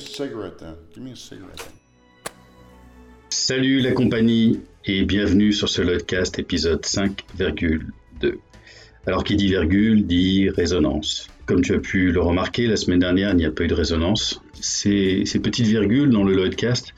cigarette 0.00 0.58
then. 0.58 0.76
Salut 3.28 3.80
la 3.80 3.92
compagnie 3.92 4.60
et 4.84 5.04
bienvenue 5.04 5.52
sur 5.52 5.68
ce 5.68 5.82
Lodcast 5.82 6.38
épisode 6.38 6.82
5,2. 6.84 8.34
Alors 9.06 9.24
qui 9.24 9.36
dit 9.36 9.48
virgule 9.48 10.06
dit 10.06 10.48
résonance. 10.50 11.28
Comme 11.46 11.60
tu 11.60 11.74
as 11.74 11.78
pu 11.78 12.10
le 12.10 12.20
remarquer, 12.20 12.66
la 12.66 12.76
semaine 12.76 13.00
dernière, 13.00 13.30
il 13.30 13.36
n'y 13.36 13.44
a 13.44 13.50
pas 13.50 13.64
eu 13.64 13.68
de 13.68 13.74
résonance. 13.74 14.40
Ces, 14.54 15.24
petites 15.42 15.66
virgules 15.66 16.10
dans 16.10 16.24
le 16.24 16.34
Lloydcast 16.34 16.94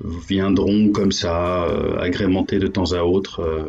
viendront 0.00 0.90
comme 0.90 1.12
ça, 1.12 1.64
euh, 1.64 1.98
agrémenter 1.98 2.58
de 2.58 2.66
temps 2.66 2.92
à 2.92 3.02
autre 3.02 3.40
euh, 3.40 3.66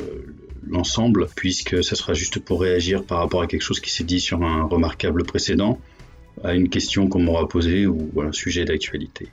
l'ensemble, 0.70 1.28
puisque 1.36 1.84
ça 1.84 1.96
sera 1.96 2.14
juste 2.14 2.40
pour 2.40 2.62
réagir 2.62 3.04
par 3.04 3.20
rapport 3.20 3.42
à 3.42 3.48
quelque 3.48 3.62
chose 3.62 3.80
qui 3.80 3.92
s'est 3.92 4.04
dit 4.04 4.20
sur 4.20 4.42
un 4.44 4.64
remarquable 4.64 5.24
précédent, 5.24 5.80
à 6.46 6.56
une 6.56 6.70
question 6.70 7.08
qu'on 7.08 7.20
m'aura 7.20 7.48
posée 7.48 7.88
ou 7.88 8.10
à 8.22 8.26
un 8.26 8.32
sujet 8.32 8.66
d'actualité. 8.66 9.30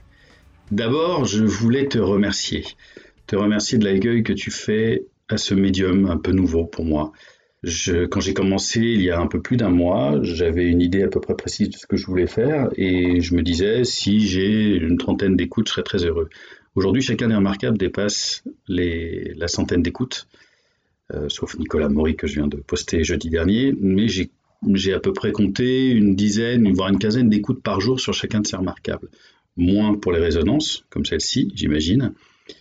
D'abord, 0.71 1.25
je 1.25 1.43
voulais 1.43 1.87
te 1.87 1.99
remercier. 1.99 2.65
Te 3.27 3.35
remercier 3.35 3.77
de 3.77 3.85
l'accueil 3.85 4.23
que 4.23 4.33
tu 4.33 4.51
fais 4.51 5.05
à 5.29 5.37
ce 5.37 5.53
médium 5.53 6.07
un 6.07 6.17
peu 6.17 6.31
nouveau 6.31 6.65
pour 6.65 6.85
moi. 6.85 7.11
Quand 8.09 8.19
j'ai 8.19 8.33
commencé 8.33 8.81
il 8.81 9.01
y 9.01 9.09
a 9.09 9.19
un 9.19 9.27
peu 9.27 9.41
plus 9.41 9.55
d'un 9.55 9.69
mois, 9.69 10.19
j'avais 10.21 10.65
une 10.65 10.81
idée 10.81 11.03
à 11.03 11.07
peu 11.07 11.21
près 11.21 11.35
précise 11.35 11.69
de 11.69 11.77
ce 11.77 11.87
que 11.87 11.95
je 11.95 12.05
voulais 12.05 12.27
faire 12.27 12.69
et 12.75 13.21
je 13.21 13.35
me 13.35 13.41
disais 13.41 13.85
si 13.85 14.19
j'ai 14.19 14.75
une 14.75 14.97
trentaine 14.97 15.37
d'écoutes, 15.37 15.67
je 15.67 15.73
serais 15.73 15.83
très 15.83 16.03
heureux. 16.03 16.29
Aujourd'hui, 16.75 17.01
chacun 17.01 17.29
des 17.29 17.35
remarquables 17.35 17.77
dépasse 17.77 18.43
la 18.67 19.47
centaine 19.47 19.81
d'écoutes, 19.81 20.27
euh, 21.13 21.29
sauf 21.29 21.57
Nicolas 21.57 21.87
Maury 21.87 22.15
que 22.15 22.27
je 22.27 22.33
viens 22.33 22.47
de 22.47 22.57
poster 22.57 23.03
jeudi 23.03 23.29
dernier, 23.29 23.73
mais 23.79 24.07
j'ai 24.09 24.29
à 24.93 24.99
peu 24.99 25.13
près 25.13 25.31
compté 25.31 25.89
une 25.89 26.15
dizaine, 26.15 26.71
voire 26.73 26.89
une 26.89 26.99
quinzaine 26.99 27.29
d'écoutes 27.29 27.61
par 27.61 27.81
jour 27.81 27.99
sur 27.99 28.13
chacun 28.13 28.41
de 28.41 28.47
ces 28.47 28.55
remarquables. 28.55 29.09
Moins 29.57 29.95
pour 29.95 30.11
les 30.11 30.19
résonances, 30.19 30.85
comme 30.89 31.05
celle-ci, 31.05 31.51
j'imagine, 31.55 32.13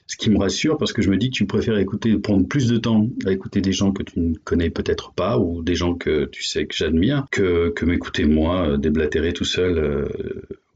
ce 0.07 0.17
qui 0.17 0.31
me 0.31 0.39
rassure 0.39 0.79
parce 0.79 0.93
que 0.93 1.03
je 1.03 1.11
me 1.11 1.17
dis 1.17 1.31
que 1.31 1.35
tu 1.35 1.47
préfères 1.47 1.79
écouter, 1.79 2.17
prendre 2.19 2.47
plus 2.47 2.69
de 2.69 2.77
temps 2.77 3.09
à 3.27 3.33
écouter 3.33 3.61
des 3.61 3.73
gens 3.73 3.93
que 3.93 4.03
tu 4.03 4.21
ne 4.21 4.35
connais 4.35 4.71
peut-être 4.71 5.13
pas 5.13 5.39
ou 5.39 5.63
des 5.63 5.75
gens 5.75 5.95
que 5.95 6.27
tu 6.27 6.43
sais 6.43 6.67
que 6.67 6.75
j'admire 6.75 7.27
que, 7.31 7.71
que 7.71 7.85
m'écouter 7.85 8.25
moi 8.25 8.69
euh, 8.69 8.77
déblatérer 8.77 9.33
tout 9.33 9.45
seul 9.45 9.79
euh, 9.79 10.09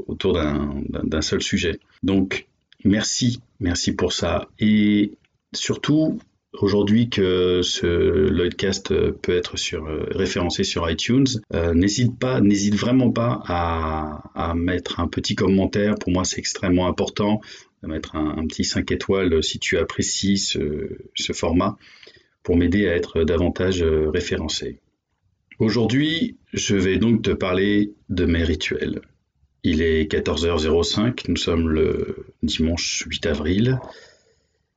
autour 0.06 0.32
d'un 0.34 1.20
seul 1.20 1.42
sujet. 1.42 1.78
Donc 2.02 2.47
merci, 2.84 3.41
merci 3.60 3.94
pour 3.94 4.12
ça. 4.12 4.48
Et 4.58 5.12
surtout, 5.52 6.19
aujourd'hui 6.52 7.08
que 7.11 7.61
ce 7.62 7.86
Lloydcast 7.86 8.89
peut 9.22 9.36
être 9.36 9.56
euh, 9.75 10.06
référencé 10.11 10.64
sur 10.64 10.88
iTunes, 10.91 11.27
n'hésite 11.75 12.19
pas, 12.19 12.41
n'hésite 12.41 12.75
vraiment 12.75 13.11
pas 13.11 13.42
à, 13.47 14.55
mettre 14.55 15.00
un 15.00 15.08
petit 15.08 15.34
commentaire. 15.34 15.97
Pour 15.97 16.12
moi, 16.12 16.25
c'est 16.25 16.38
extrêmement 16.38 16.86
important 16.86 17.41
mettre 17.86 18.16
un, 18.16 18.47
petit 18.47 18.64
5 18.64 18.91
étoiles 18.91 19.42
si 19.42 19.58
tu 19.58 19.78
apprécies 19.78 20.38
ce, 20.38 21.33
format 21.33 21.77
pour 22.42 22.56
m'aider 22.56 22.88
à 22.88 22.94
être 22.94 23.25
davantage 23.25 23.83
euh, 23.83 24.08
référencé. 24.10 24.78
Aujourd'hui, 25.58 26.36
je 26.53 26.77
vais 26.77 26.98
donc 26.98 27.22
te 27.22 27.31
parler 27.31 27.92
de 28.08 28.25
mes 28.25 28.44
rituels. 28.44 29.00
Il 29.62 29.83
est 29.83 30.10
14h05, 30.10 31.25
nous 31.28 31.36
sommes 31.36 31.69
le 31.69 32.27
dimanche 32.42 33.05
8 33.08 33.27
avril. 33.27 33.81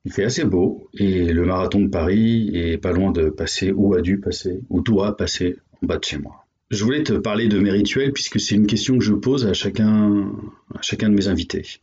Il 0.04 0.12
fait 0.12 0.24
assez 0.24 0.44
beau 0.44 0.88
et 0.94 1.32
le 1.32 1.44
marathon 1.44 1.80
de 1.80 1.88
Paris 1.88 2.50
est 2.54 2.78
pas 2.78 2.92
loin 2.92 3.12
de 3.12 3.28
passer 3.28 3.70
ou 3.72 3.94
a 3.94 4.00
dû 4.00 4.18
passer 4.18 4.62
ou 4.70 4.80
doit 4.80 5.16
passer 5.16 5.56
en 5.82 5.86
bas 5.86 5.98
de 5.98 6.04
chez 6.04 6.18
moi. 6.18 6.46
Je 6.70 6.84
voulais 6.84 7.02
te 7.02 7.14
parler 7.14 7.48
de 7.48 7.58
mes 7.58 7.70
rituels 7.70 8.12
puisque 8.12 8.40
c'est 8.40 8.54
une 8.54 8.66
question 8.66 8.98
que 8.98 9.04
je 9.04 9.12
pose 9.12 9.46
à 9.46 9.52
chacun, 9.52 10.32
à 10.74 10.82
chacun 10.82 11.08
de 11.08 11.14
mes 11.14 11.28
invités 11.28 11.80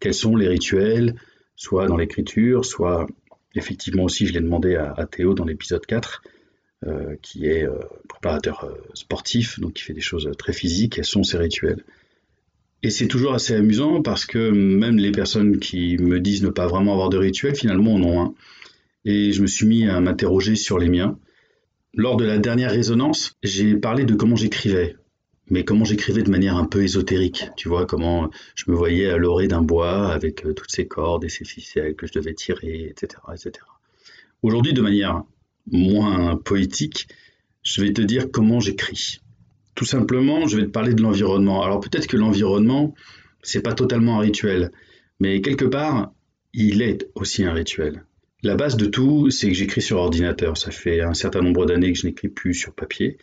quels 0.00 0.14
sont 0.14 0.36
les 0.36 0.48
rituels, 0.48 1.14
soit 1.56 1.86
dans 1.86 1.96
l'écriture, 1.96 2.64
soit 2.64 3.06
effectivement 3.54 4.04
aussi, 4.04 4.26
je 4.26 4.32
l'ai 4.32 4.40
demandé 4.40 4.76
à, 4.76 5.06
Théo 5.06 5.34
dans 5.34 5.44
l'épisode 5.44 5.84
4, 5.84 6.22
euh, 6.86 7.16
qui 7.22 7.46
est 7.46 7.64
euh, 7.64 7.80
préparateur 8.08 8.64
euh, 8.64 8.74
sportif, 8.94 9.58
donc 9.58 9.74
qui 9.74 9.82
fait 9.82 9.94
des 9.94 10.00
choses 10.00 10.30
très 10.38 10.52
physiques, 10.52 10.94
quels 10.94 11.04
sont 11.04 11.24
ces 11.24 11.38
rituels? 11.38 11.82
Et 12.82 12.90
c'est 12.90 13.08
toujours 13.08 13.34
assez 13.34 13.54
amusant 13.54 14.02
parce 14.02 14.24
que 14.24 14.50
même 14.50 14.98
les 14.98 15.10
personnes 15.10 15.58
qui 15.58 15.96
me 15.98 16.20
disent 16.20 16.42
ne 16.42 16.50
pas 16.50 16.66
vraiment 16.66 16.92
avoir 16.92 17.08
de 17.08 17.18
rituel, 17.18 17.56
finalement 17.56 17.94
en 17.94 18.02
ont 18.02 18.22
un. 18.22 18.34
Et 19.04 19.32
je 19.32 19.42
me 19.42 19.46
suis 19.46 19.66
mis 19.66 19.88
à 19.88 20.00
m'interroger 20.00 20.54
sur 20.54 20.78
les 20.78 20.88
miens. 20.88 21.18
Lors 21.94 22.16
de 22.16 22.24
la 22.24 22.38
dernière 22.38 22.70
résonance, 22.70 23.36
j'ai 23.42 23.74
parlé 23.74 24.04
de 24.04 24.14
comment 24.14 24.36
j'écrivais 24.36 24.96
mais 25.50 25.64
comment 25.64 25.84
j'écrivais 25.84 26.22
de 26.22 26.30
manière 26.30 26.56
un 26.56 26.64
peu 26.64 26.82
ésotérique, 26.82 27.50
tu 27.56 27.68
vois, 27.68 27.86
comment 27.86 28.30
je 28.54 28.70
me 28.70 28.76
voyais 28.76 29.08
à 29.08 29.16
l'orée 29.16 29.48
d'un 29.48 29.62
bois 29.62 30.12
avec 30.12 30.44
euh, 30.44 30.52
toutes 30.52 30.70
ces 30.70 30.86
cordes 30.86 31.24
et 31.24 31.28
ces 31.28 31.44
ficelles 31.44 31.94
que 31.94 32.06
je 32.06 32.12
devais 32.12 32.34
tirer, 32.34 32.88
etc. 32.90 33.20
etc. 33.32 33.64
Aujourd'hui, 34.42 34.72
de 34.72 34.82
manière 34.82 35.22
moins 35.70 36.36
poétique, 36.36 37.08
je 37.62 37.82
vais 37.82 37.92
te 37.92 38.02
dire 38.02 38.30
comment 38.30 38.60
j'écris. 38.60 39.20
Tout 39.78 39.84
simplement, 39.84 40.48
je 40.48 40.56
vais 40.56 40.64
te 40.64 40.70
parler 40.70 40.92
de 40.92 41.02
l'environnement. 41.02 41.62
Alors 41.62 41.78
peut-être 41.78 42.08
que 42.08 42.16
l'environnement, 42.16 42.96
c'est 43.44 43.62
pas 43.62 43.74
totalement 43.74 44.18
un 44.18 44.22
rituel, 44.22 44.72
mais 45.20 45.40
quelque 45.40 45.66
part, 45.66 46.12
il 46.52 46.82
est 46.82 47.08
aussi 47.14 47.44
un 47.44 47.52
rituel. 47.52 48.04
La 48.42 48.56
base 48.56 48.76
de 48.76 48.86
tout, 48.86 49.30
c'est 49.30 49.46
que 49.46 49.54
j'écris 49.54 49.80
sur 49.80 49.98
ordinateur. 49.98 50.56
Ça 50.56 50.72
fait 50.72 51.00
un 51.00 51.14
certain 51.14 51.42
nombre 51.42 51.64
d'années 51.64 51.92
que 51.92 51.98
je 52.00 52.08
n'écris 52.08 52.26
plus 52.26 52.54
sur 52.54 52.74
papier 52.74 53.18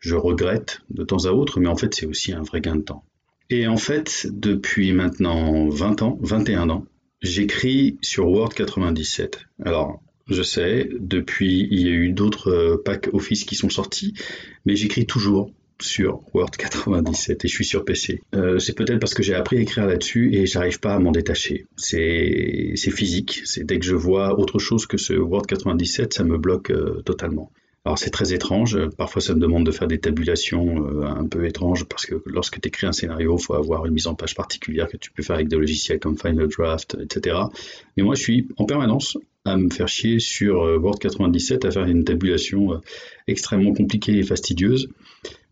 je 0.00 0.14
regrette 0.16 0.80
de 0.90 1.02
temps 1.02 1.24
à 1.24 1.30
autre, 1.30 1.60
mais 1.60 1.68
en 1.68 1.76
fait 1.76 1.94
c'est 1.94 2.06
aussi 2.06 2.32
un 2.32 2.42
vrai 2.42 2.60
gain 2.60 2.76
de 2.76 2.82
temps. 2.82 3.04
Et 3.48 3.66
en 3.66 3.76
fait, 3.78 4.26
depuis 4.30 4.92
maintenant 4.92 5.70
20 5.70 6.02
ans, 6.02 6.18
21 6.20 6.68
ans, 6.68 6.86
j'écris 7.22 7.98
sur 8.02 8.28
Word 8.28 8.54
97. 8.54 9.46
Alors, 9.64 10.02
je 10.28 10.42
sais, 10.42 10.88
depuis, 11.00 11.66
il 11.70 11.80
y 11.80 11.88
a 11.88 11.92
eu 11.92 12.10
d'autres 12.12 12.50
euh, 12.50 12.82
packs 12.82 13.08
Office 13.12 13.44
qui 13.44 13.56
sont 13.56 13.68
sortis, 13.68 14.14
mais 14.64 14.76
j'écris 14.76 15.04
toujours 15.04 15.52
sur 15.82 16.22
Word 16.34 16.50
97 16.50 17.44
et 17.44 17.48
je 17.48 17.54
suis 17.54 17.64
sur 17.64 17.84
PC. 17.84 18.22
Euh, 18.34 18.58
c'est 18.58 18.74
peut-être 18.74 18.98
parce 18.98 19.14
que 19.14 19.22
j'ai 19.22 19.34
appris 19.34 19.58
à 19.58 19.60
écrire 19.60 19.86
là-dessus 19.86 20.34
et 20.34 20.46
j'arrive 20.46 20.80
pas 20.80 20.94
à 20.94 20.98
m'en 20.98 21.12
détacher. 21.12 21.66
C'est 21.76 22.74
physique, 22.76 23.42
c'est 23.44 23.64
dès 23.64 23.78
que 23.78 23.86
je 23.86 23.94
vois 23.94 24.38
autre 24.38 24.58
chose 24.58 24.86
que 24.86 24.96
ce 24.96 25.14
Word 25.14 25.46
97, 25.46 26.14
ça 26.14 26.24
me 26.24 26.38
bloque 26.38 26.70
euh, 26.70 27.02
totalement. 27.02 27.50
Alors 27.86 27.98
c'est 27.98 28.10
très 28.10 28.34
étrange, 28.34 28.78
parfois 28.98 29.22
ça 29.22 29.34
me 29.34 29.40
demande 29.40 29.64
de 29.64 29.70
faire 29.70 29.88
des 29.88 29.98
tabulations 29.98 30.86
euh, 30.86 31.02
un 31.06 31.26
peu 31.26 31.46
étranges 31.46 31.84
parce 31.84 32.04
que 32.04 32.22
lorsque 32.26 32.60
tu 32.60 32.68
écris 32.68 32.86
un 32.86 32.92
scénario, 32.92 33.38
il 33.38 33.42
faut 33.42 33.54
avoir 33.54 33.86
une 33.86 33.94
mise 33.94 34.06
en 34.06 34.14
page 34.14 34.34
particulière 34.34 34.86
que 34.86 34.98
tu 34.98 35.10
peux 35.10 35.22
faire 35.22 35.36
avec 35.36 35.48
des 35.48 35.56
logiciels 35.56 35.98
comme 35.98 36.18
Final 36.18 36.48
Draft, 36.48 36.98
etc. 37.00 37.38
Mais 37.96 38.02
moi 38.02 38.14
je 38.16 38.22
suis 38.22 38.48
en 38.58 38.66
permanence 38.66 39.16
à 39.44 39.56
me 39.56 39.70
faire 39.70 39.88
chier 39.88 40.18
sur 40.18 40.62
euh, 40.62 40.78
Word 40.78 40.98
97 40.98 41.64
à 41.64 41.70
faire 41.70 41.86
une 41.86 42.04
tabulation 42.04 42.74
euh, 42.74 42.78
extrêmement 43.26 43.72
compliquée 43.72 44.18
et 44.18 44.22
fastidieuse. 44.22 44.88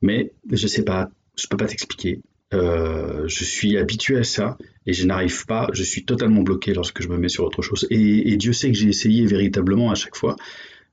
Mais 0.02 0.32
je 0.50 0.66
sais 0.66 0.84
pas, 0.84 1.10
je 1.36 1.46
peux 1.46 1.56
pas 1.56 1.66
t'expliquer. 1.66 2.20
je 2.52 3.44
suis 3.44 3.76
habitué 3.76 4.18
à 4.18 4.24
ça 4.24 4.56
et 4.86 4.92
je 4.92 5.06
n'arrive 5.06 5.44
pas, 5.46 5.68
je 5.72 5.82
suis 5.82 6.04
totalement 6.04 6.42
bloqué 6.42 6.72
lorsque 6.72 7.02
je 7.02 7.08
me 7.08 7.18
mets 7.18 7.28
sur 7.28 7.44
autre 7.44 7.62
chose. 7.62 7.86
Et, 7.90 8.36
Dieu 8.36 8.52
sait 8.52 8.70
que 8.70 8.78
j'ai 8.78 8.88
essayé 8.88 9.26
véritablement 9.26 9.90
à 9.90 9.94
chaque 9.94 10.16
fois 10.16 10.36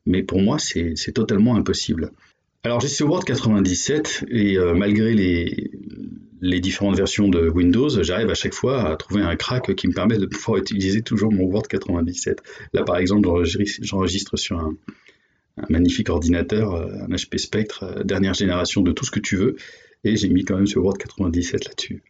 mais 0.05 0.23
pour 0.23 0.41
moi, 0.41 0.57
c'est 0.59 1.11
totalement 1.13 1.55
impossible. 1.55 2.11
Alors 2.63 2.79
j'ai 2.79 2.87
ce 2.87 3.03
Word 3.03 3.23
97 3.25 4.25
et 4.29 4.57
euh, 4.57 4.73
malgré 4.73 5.13
les, 5.13 5.71
les, 6.45 6.59
différentes 6.59 6.95
versions 6.95 7.27
de 7.27 7.49
Windows, 7.49 7.89
j'arrive 8.01 8.29
à 8.29 8.35
chaque 8.35 8.53
fois 8.53 8.89
à 8.89 8.95
trouver 8.95 9.21
un 9.21 9.35
crack 9.35 9.73
qui 9.75 9.87
me 9.87 9.93
permet 9.93 10.17
de 10.17 10.25
pouvoir 10.25 10.59
utiliser 10.59 11.01
toujours 11.01 11.31
mon 11.31 11.43
Word 11.45 11.67
97. 11.67 12.41
Là 12.73 12.83
par 12.83 12.97
exemple, 12.97 13.29
j'enregistre 13.81 14.37
sur 14.37 14.59
un, 14.59 14.75
magnifique 15.69 16.09
ordinateur, 16.09 16.75
euh, 16.75 16.87
un 17.07 17.15
HP 17.15 17.37
Spectre, 17.37 17.83
euh, 17.83 18.03
dernière 18.03 18.33
génération 18.33 18.81
de 18.81 18.91
tout 18.91 19.05
ce 19.05 19.11
que 19.11 19.21
tu 19.21 19.37
veux, 19.37 19.55
et 20.03 20.17
j'ai 20.17 20.27
mis 20.27 20.43
quand 20.43 20.57
même 20.57 20.67
ce 20.67 20.79
Word 20.79 20.97
97 20.97 21.65
là-dessus. 21.65 22.03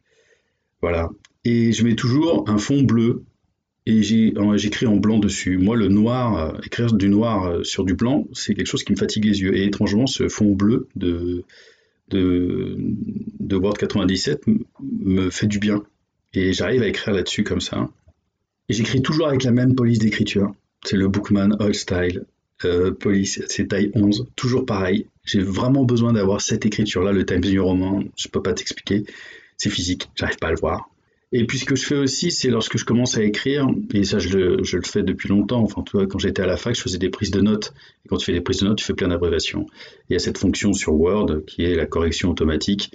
Voilà. 0.82 1.10
Et 1.44 1.72
je 1.72 1.84
mets 1.84 1.96
toujours 1.96 2.50
un 2.50 2.58
fond 2.58 2.82
bleu 2.82 3.24
et 3.86 4.02
j'écris 4.02 4.88
en 4.88 4.96
blanc 4.96 5.20
dessus. 5.20 5.60
Moi, 5.60 5.76
le 5.76 5.90
noir, 5.90 6.56
euh, 6.56 6.60
écrire 6.66 6.92
du 6.92 7.08
noir 7.08 7.64
sur 7.64 7.84
du 7.84 7.94
blanc, 7.94 8.28
c'est 8.34 8.56
quelque 8.56 8.66
chose 8.66 8.84
qui 8.84 8.92
me 8.92 8.98
fatigue 8.98 9.26
les 9.26 9.42
yeux. 9.42 9.56
Et 9.56 9.66
étrangement, 9.66 10.08
ce 10.08 10.28
fond 10.28 10.52
bleu 10.52 10.88
de, 10.96 11.46
de, 12.10 13.56
Word 13.56 13.78
97 13.78 14.44
me 14.82 15.30
fait 15.30 15.48
du 15.48 15.60
bien. 15.60 15.84
Et 16.34 16.54
j'arrive 16.54 16.82
à 16.82 16.88
écrire 16.88 17.14
là-dessus 17.14 17.44
comme 17.44 17.62
ça. 17.62 17.90
Et 18.68 18.74
j'écris 18.74 19.02
toujours 19.02 19.28
avec 19.28 19.44
la 19.44 19.52
même 19.52 19.76
police 19.76 20.00
d'écriture. 20.00 20.54
C'est 20.84 20.98
le 20.98 21.08
Bookman 21.08 21.52
All 21.60 21.74
Style. 21.74 22.26
Euh, 22.64 22.92
police, 22.92 23.42
c'est 23.48 23.68
taille 23.68 23.92
11, 23.94 24.28
toujours 24.36 24.66
pareil. 24.66 25.08
J'ai 25.26 25.42
vraiment 25.42 25.84
besoin 25.84 26.14
d'avoir 26.14 26.42
cette 26.42 26.66
écriture-là, 26.66 27.12
le 27.12 27.26
Times 27.26 27.42
New 27.42 27.64
Roman, 27.64 28.04
je 28.16 28.28
peux 28.30 28.42
pas 28.42 28.54
t'expliquer. 28.54 29.04
C'est 29.58 29.70
physique, 29.70 30.10
j'arrive 30.16 30.38
pas 30.38 30.48
à 30.48 30.52
le 30.52 30.58
voir. 30.58 30.90
Et 31.38 31.46
puis 31.46 31.60
ce 31.60 31.66
que 31.66 31.76
je 31.76 31.86
fais 31.86 31.98
aussi, 31.98 32.32
c'est 32.32 32.50
lorsque 32.50 32.78
je 32.78 32.86
commence 32.86 33.18
à 33.18 33.22
écrire, 33.22 33.68
et 33.94 34.06
ça 34.06 34.20
je 34.20 34.30
le, 34.30 34.64
fais 34.86 35.04
depuis 35.04 35.28
longtemps, 35.28 35.62
enfin 35.62 35.84
tu 35.84 35.98
vois, 35.98 36.08
quand 36.08 36.18
j'étais 36.18 36.42
à 36.42 36.46
la 36.46 36.56
fac, 36.56 36.74
je 36.74 36.82
faisais 36.82 36.98
des 36.98 37.10
prises 37.10 37.30
de 37.30 37.42
notes. 37.42 37.74
Et 38.06 38.08
quand 38.08 38.16
tu 38.16 38.26
fais 38.28 38.32
des 38.32 38.40
prises 38.40 38.60
de 38.60 38.68
notes, 38.68 38.78
tu 38.78 38.86
fais 38.86 38.94
plein 38.94 39.10
d'abréviations. 39.10 39.66
Il 40.10 40.14
y 40.14 40.16
a 40.16 40.20
cette 40.20 40.38
fonction 40.38 40.72
sur 40.72 40.94
Word 40.94 41.44
qui 41.46 41.66
est 41.66 41.76
la 41.76 41.88
correction 41.88 42.30
automatique. 42.30 42.94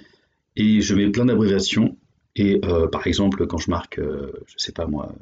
Et 0.55 0.81
je 0.81 0.95
mets 0.95 1.11
plein 1.11 1.25
d'abréviations 1.25 1.95
Et 2.35 2.59
par 2.91 3.05
exemple, 3.05 3.45
quand 3.45 3.59
je 3.59 3.69
marque, 3.69 3.99
je 3.99 4.53
sais 4.57 4.71
pas 4.71 4.87
moi, 4.87 5.13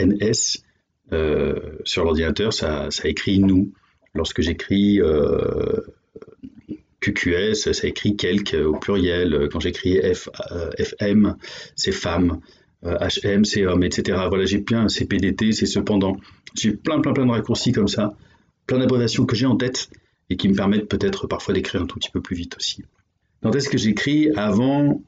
NS 0.00 0.64
sur 1.84 2.04
l'ordinateur, 2.04 2.52
ça, 2.52 2.88
écrit 3.04 3.38
nous. 3.38 3.72
Lorsque 4.14 4.40
j'écris 4.40 4.98
QQS, 7.02 7.72
ça 7.72 7.86
écrit 7.86 8.16
quelque 8.16 8.56
au 8.56 8.74
pluriel. 8.74 9.48
Quand 9.52 9.60
j'écris 9.60 10.00
FM, 10.78 11.36
c'est 11.76 11.92
femme. 11.92 12.40
HM, 12.84 13.44
c'est 13.44 13.64
homme, 13.66 13.84
etc. 13.84 14.18
Voilà, 14.28 14.44
j'ai 14.44 14.58
plein, 14.58 14.88
c'est 14.88 15.04
PDT, 15.04 15.52
c'est 15.52 15.66
cependant. 15.66 16.16
J'ai 16.56 16.72
plein, 16.72 17.00
plein, 17.00 17.12
plein 17.12 17.26
de 17.26 17.30
raccourcis 17.30 17.72
comme 17.72 17.86
ça, 17.86 18.16
plein 18.66 18.78
d'abréviations 18.78 19.24
que 19.24 19.36
j'ai 19.36 19.46
en 19.46 19.56
tête 19.56 19.88
et 20.30 20.36
qui 20.36 20.48
me 20.48 20.54
permettent 20.54 20.88
peut-être 20.88 21.26
parfois 21.26 21.54
d'écrire 21.54 21.82
un 21.82 21.86
tout 21.86 21.98
petit 21.98 22.10
peu 22.10 22.20
plus 22.20 22.34
vite 22.34 22.56
aussi. 22.56 22.82
Quand 23.42 23.54
est-ce 23.54 23.68
que 23.68 23.78
j'écris? 23.78 24.30
Avant, 24.34 25.02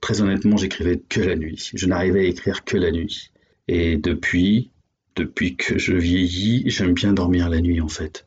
très 0.00 0.22
honnêtement, 0.22 0.56
j'écrivais 0.56 1.02
que 1.08 1.20
la 1.20 1.36
nuit. 1.36 1.70
Je 1.74 1.86
n'arrivais 1.86 2.20
à 2.20 2.24
écrire 2.24 2.64
que 2.64 2.76
la 2.76 2.90
nuit. 2.90 3.30
Et 3.68 3.96
depuis, 3.96 4.70
depuis 5.16 5.56
que 5.56 5.78
je 5.78 5.92
vieillis, 5.94 6.64
j'aime 6.66 6.94
bien 6.94 7.12
dormir 7.12 7.48
la 7.50 7.60
nuit 7.60 7.80
en 7.80 7.88
fait. 7.88 8.26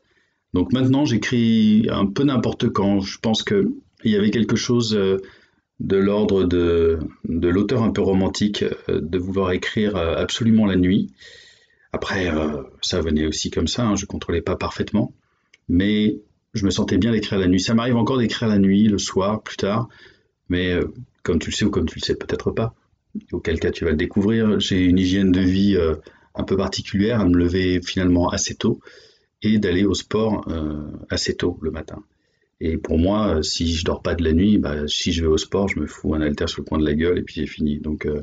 Donc 0.54 0.72
maintenant, 0.72 1.04
j'écris 1.04 1.88
un 1.90 2.06
peu 2.06 2.22
n'importe 2.22 2.70
quand. 2.70 3.00
Je 3.00 3.18
pense 3.18 3.42
qu'il 3.42 3.74
y 4.04 4.14
avait 4.14 4.30
quelque 4.30 4.54
chose 4.54 4.94
euh, 4.94 5.18
de 5.80 5.96
l'ordre 5.96 6.44
de, 6.44 7.00
l'auteur 7.24 7.82
un 7.82 7.90
peu 7.90 8.00
romantique 8.00 8.64
euh, 8.88 9.00
de 9.02 9.18
vouloir 9.18 9.50
écrire 9.50 9.96
euh, 9.96 10.14
absolument 10.16 10.64
la 10.64 10.76
nuit. 10.76 11.12
Après, 11.92 12.28
ça 12.82 13.00
venait 13.00 13.24
aussi 13.24 13.52
comme 13.52 13.68
ça, 13.68 13.86
hein, 13.86 13.94
je 13.94 14.02
ne 14.02 14.08
contrôlais 14.08 14.42
pas 14.42 14.56
parfaitement, 14.56 15.14
mais 15.68 16.18
je 16.52 16.64
me 16.64 16.70
sentais 16.70 16.98
bien 16.98 17.12
d'écrire 17.12 17.38
la 17.38 17.46
nuit. 17.46 17.60
Ça 17.60 17.72
m'arrive 17.74 17.94
encore 17.94 18.18
d'écrire 18.18 18.48
la 18.48 18.58
nuit, 18.58 18.88
le 18.88 18.98
soir, 18.98 19.44
plus 19.44 19.56
tard, 19.56 19.88
mais 20.48 20.76
comme 21.22 21.38
tu 21.38 21.50
le 21.50 21.54
sais 21.54 21.64
ou 21.64 21.70
comme 21.70 21.86
tu 21.86 22.00
le 22.00 22.04
sais 22.04 22.16
peut-être 22.16 22.50
pas, 22.50 22.74
auquel 23.30 23.60
cas 23.60 23.70
tu 23.70 23.84
vas 23.84 23.92
le 23.92 23.96
découvrir, 23.96 24.58
j'ai 24.58 24.84
une 24.84 24.98
hygiène 24.98 25.30
de 25.30 25.38
vie 25.38 25.78
un 26.34 26.42
peu 26.42 26.56
particulière 26.56 27.20
à 27.20 27.26
me 27.26 27.38
lever 27.38 27.80
finalement 27.80 28.28
assez 28.28 28.56
tôt 28.56 28.80
et 29.44 29.58
d'aller 29.58 29.84
au 29.84 29.94
sport 29.94 30.48
euh, 30.48 30.90
assez 31.10 31.36
tôt 31.36 31.58
le 31.60 31.70
matin. 31.70 32.02
Et 32.60 32.78
pour 32.78 32.98
moi, 32.98 33.42
si 33.42 33.74
je 33.74 33.84
dors 33.84 34.00
pas 34.00 34.14
de 34.14 34.24
la 34.24 34.32
nuit, 34.32 34.58
bah, 34.58 34.88
si 34.88 35.12
je 35.12 35.20
vais 35.20 35.28
au 35.28 35.36
sport, 35.36 35.68
je 35.68 35.78
me 35.78 35.86
fous 35.86 36.14
un 36.14 36.22
alter 36.22 36.48
sur 36.48 36.62
le 36.62 36.66
coin 36.66 36.78
de 36.78 36.84
la 36.84 36.94
gueule 36.94 37.18
et 37.18 37.22
puis 37.22 37.34
j'ai 37.36 37.46
fini. 37.46 37.78
Donc, 37.78 38.06
euh, 38.06 38.22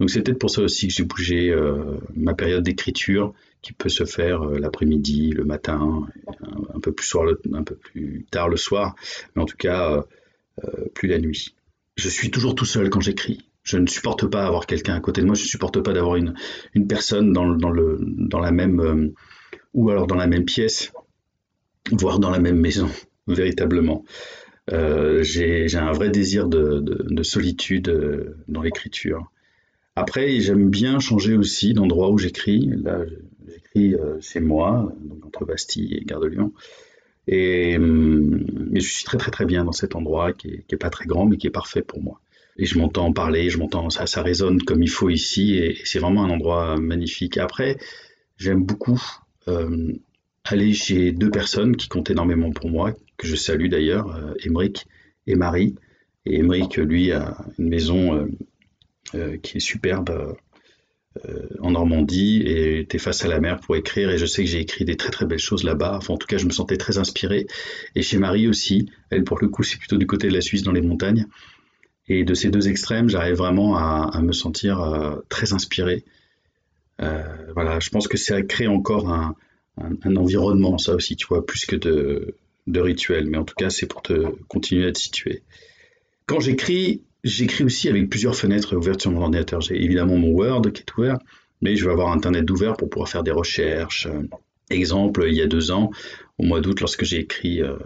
donc 0.00 0.10
c'est 0.10 0.22
peut-être 0.22 0.38
pour 0.38 0.50
ça 0.50 0.62
aussi 0.62 0.88
que 0.88 0.92
j'ai 0.92 1.04
bougé 1.04 1.50
euh, 1.50 1.98
ma 2.16 2.34
période 2.34 2.64
d'écriture 2.64 3.32
qui 3.62 3.72
peut 3.72 3.90
se 3.90 4.04
faire 4.04 4.44
l'après-midi, 4.44 5.30
le 5.30 5.44
matin, 5.44 6.08
un, 6.74 6.80
peu 6.80 6.92
plus 6.92 7.06
soir, 7.06 7.28
un 7.52 7.62
peu 7.62 7.74
plus 7.76 8.24
tard 8.30 8.48
le 8.48 8.56
soir, 8.56 8.96
mais 9.36 9.42
en 9.42 9.44
tout 9.44 9.58
cas 9.58 10.02
plus 10.94 11.08
la 11.08 11.18
nuit. 11.18 11.54
Je 11.96 12.08
suis 12.08 12.30
toujours 12.30 12.54
tout 12.54 12.64
seul 12.64 12.88
quand 12.88 13.02
j'écris. 13.02 13.44
Je 13.62 13.76
ne 13.76 13.86
supporte 13.86 14.26
pas 14.26 14.46
avoir 14.46 14.64
quelqu'un 14.64 14.94
à 14.94 15.00
côté 15.00 15.20
de 15.20 15.26
moi. 15.26 15.34
Je 15.34 15.42
ne 15.42 15.48
supporte 15.48 15.82
pas 15.82 15.92
d'avoir 15.92 16.16
une, 16.16 16.34
une 16.72 16.86
personne 16.86 17.34
dans, 17.34 17.54
dans, 17.54 17.68
le, 17.68 17.98
dans 18.00 18.40
la 18.40 18.50
même 18.50 19.12
ou 19.74 19.90
alors 19.90 20.06
dans 20.06 20.16
la 20.16 20.26
même 20.26 20.44
pièce, 20.44 20.92
voire 21.92 22.18
dans 22.18 22.30
la 22.30 22.38
même 22.38 22.58
maison, 22.58 22.88
véritablement. 23.26 24.04
Euh, 24.72 25.22
j'ai 25.22 25.74
un 25.76 25.92
vrai 25.92 26.10
désir 26.10 26.48
de, 26.48 27.22
solitude 27.22 27.88
euh, 27.88 28.36
dans 28.48 28.62
l'écriture. 28.62 29.30
Après, 29.96 30.40
j'aime 30.40 30.70
bien 30.70 31.00
changer 31.00 31.36
aussi 31.36 31.74
d'endroit 31.74 32.10
où 32.10 32.18
j'écris. 32.18 32.70
Là, 32.82 33.00
j'écris 33.48 33.94
euh, 33.94 34.20
chez 34.20 34.40
moi, 34.40 34.92
donc 35.00 35.26
entre 35.26 35.44
Bastille 35.44 35.94
et 35.94 36.04
Gare 36.04 36.20
de 36.20 36.28
Lyon. 36.28 36.52
Et, 37.26 37.76
hum, 37.76 38.44
je 38.72 38.80
suis 38.80 39.04
très 39.04 39.18
très 39.18 39.30
très 39.30 39.44
bien 39.44 39.64
dans 39.64 39.72
cet 39.72 39.94
endroit 39.94 40.32
qui 40.32 40.64
est, 40.68 40.76
pas 40.76 40.90
très 40.90 41.04
grand 41.06 41.26
mais 41.26 41.36
qui 41.36 41.46
est 41.46 41.50
parfait 41.50 41.82
pour 41.82 42.02
moi. 42.02 42.20
Et 42.56 42.66
je 42.66 42.78
m'entends 42.78 43.12
parler, 43.12 43.50
je 43.50 43.58
m'entends, 43.58 43.90
ça, 43.90 44.06
ça 44.06 44.22
résonne 44.22 44.60
comme 44.62 44.82
il 44.82 44.90
faut 44.90 45.08
ici 45.08 45.56
et 45.56 45.78
c'est 45.84 45.98
vraiment 45.98 46.24
un 46.24 46.30
endroit 46.30 46.76
magnifique. 46.78 47.38
Après, 47.38 47.78
j'aime 48.36 48.62
beaucoup 48.64 49.00
euh, 49.48 49.92
aller 50.44 50.72
chez 50.72 51.12
deux 51.12 51.30
personnes 51.30 51.76
qui 51.76 51.88
comptent 51.88 52.10
énormément 52.10 52.50
pour 52.50 52.70
moi, 52.70 52.94
que 53.16 53.26
je 53.26 53.36
salue 53.36 53.68
d'ailleurs, 53.68 54.14
euh, 54.14 54.34
et 55.26 55.34
Marie. 55.34 55.74
Et 56.26 56.36
Émeric, 56.36 56.76
lui, 56.76 57.12
a 57.12 57.36
une 57.58 57.68
maison 57.68 58.28
euh, 59.14 59.36
qui 59.38 59.56
est 59.56 59.60
superbe 59.60 60.36
en 61.60 61.72
Normandie 61.72 62.42
et 62.42 62.80
était 62.80 62.98
face 62.98 63.24
à 63.24 63.28
la 63.28 63.40
mer 63.40 63.58
pour 63.60 63.74
écrire 63.74 64.10
et 64.10 64.18
je 64.18 64.26
sais 64.26 64.44
que 64.44 64.48
j'ai 64.48 64.60
écrit 64.60 64.84
des 64.84 64.96
très 64.96 65.10
très 65.10 65.26
belles 65.26 65.40
choses 65.40 65.64
là-bas. 65.64 65.96
Enfin, 65.96 66.14
en 66.14 66.16
tout 66.18 66.28
cas, 66.28 66.36
je 66.36 66.46
me 66.46 66.52
sentais 66.52 66.76
très 66.76 66.98
inspiré. 66.98 67.46
Et 67.96 68.02
chez 68.02 68.18
Marie 68.18 68.46
aussi, 68.46 68.90
elle 69.10 69.24
pour 69.24 69.40
le 69.40 69.48
coup, 69.48 69.62
c'est 69.62 69.78
plutôt 69.78 69.96
du 69.96 70.06
côté 70.06 70.28
de 70.28 70.34
la 70.34 70.40
Suisse 70.40 70.62
dans 70.62 70.72
les 70.72 70.82
montagnes. 70.82 71.26
Et 72.06 72.22
de 72.22 72.34
ces 72.34 72.50
deux 72.50 72.68
extrêmes, 72.68 73.08
j'arrive 73.08 73.36
vraiment 73.36 73.76
à, 73.76 74.20
me 74.22 74.32
sentir 74.32 75.20
très 75.28 75.52
inspiré 75.52 76.04
euh, 76.04 76.19
voilà, 77.54 77.80
je 77.80 77.90
pense 77.90 78.08
que 78.08 78.16
ça 78.16 78.42
crée 78.42 78.66
encore 78.66 79.08
un, 79.08 79.34
environnement, 80.16 80.76
ça 80.78 80.94
aussi, 80.94 81.16
tu 81.16 81.26
vois, 81.26 81.46
plus 81.46 81.64
que 81.64 81.76
de, 81.76 82.34
de 82.66 82.80
rituel. 82.80 83.26
Mais 83.26 83.38
en 83.38 83.44
tout 83.44 83.54
cas, 83.56 83.70
c'est 83.70 83.86
pour 83.86 84.02
te 84.02 84.28
continuer 84.48 84.86
à 84.86 84.92
te 84.92 84.98
situer. 84.98 85.42
Quand 86.26 86.40
j'écris, 86.40 87.02
j'écris 87.24 87.64
aussi 87.64 87.88
avec 87.88 88.08
plusieurs 88.08 88.36
fenêtres 88.36 88.76
ouvertes 88.76 89.00
sur 89.00 89.10
mon 89.10 89.22
ordinateur. 89.22 89.60
J'ai 89.60 89.82
évidemment 89.82 90.16
mon 90.16 90.30
Word 90.30 90.62
qui 90.72 90.82
est 90.82 90.98
ouvert, 90.98 91.18
mais 91.60 91.76
je 91.76 91.84
vais 91.84 91.90
avoir 91.90 92.12
Internet 92.12 92.48
ouvert 92.50 92.76
pour 92.76 92.88
pouvoir 92.88 93.08
faire 93.08 93.22
des 93.22 93.30
recherches. 93.30 94.08
Exemple, 94.70 95.24
il 95.26 95.34
y 95.34 95.42
a 95.42 95.46
deux 95.46 95.72
ans, 95.72 95.90
au 96.38 96.44
mois 96.44 96.60
d'août, 96.60 96.80
lorsque 96.80 97.04
j'ai 97.04 97.18
écrit 97.18 97.60
euh, 97.60 97.76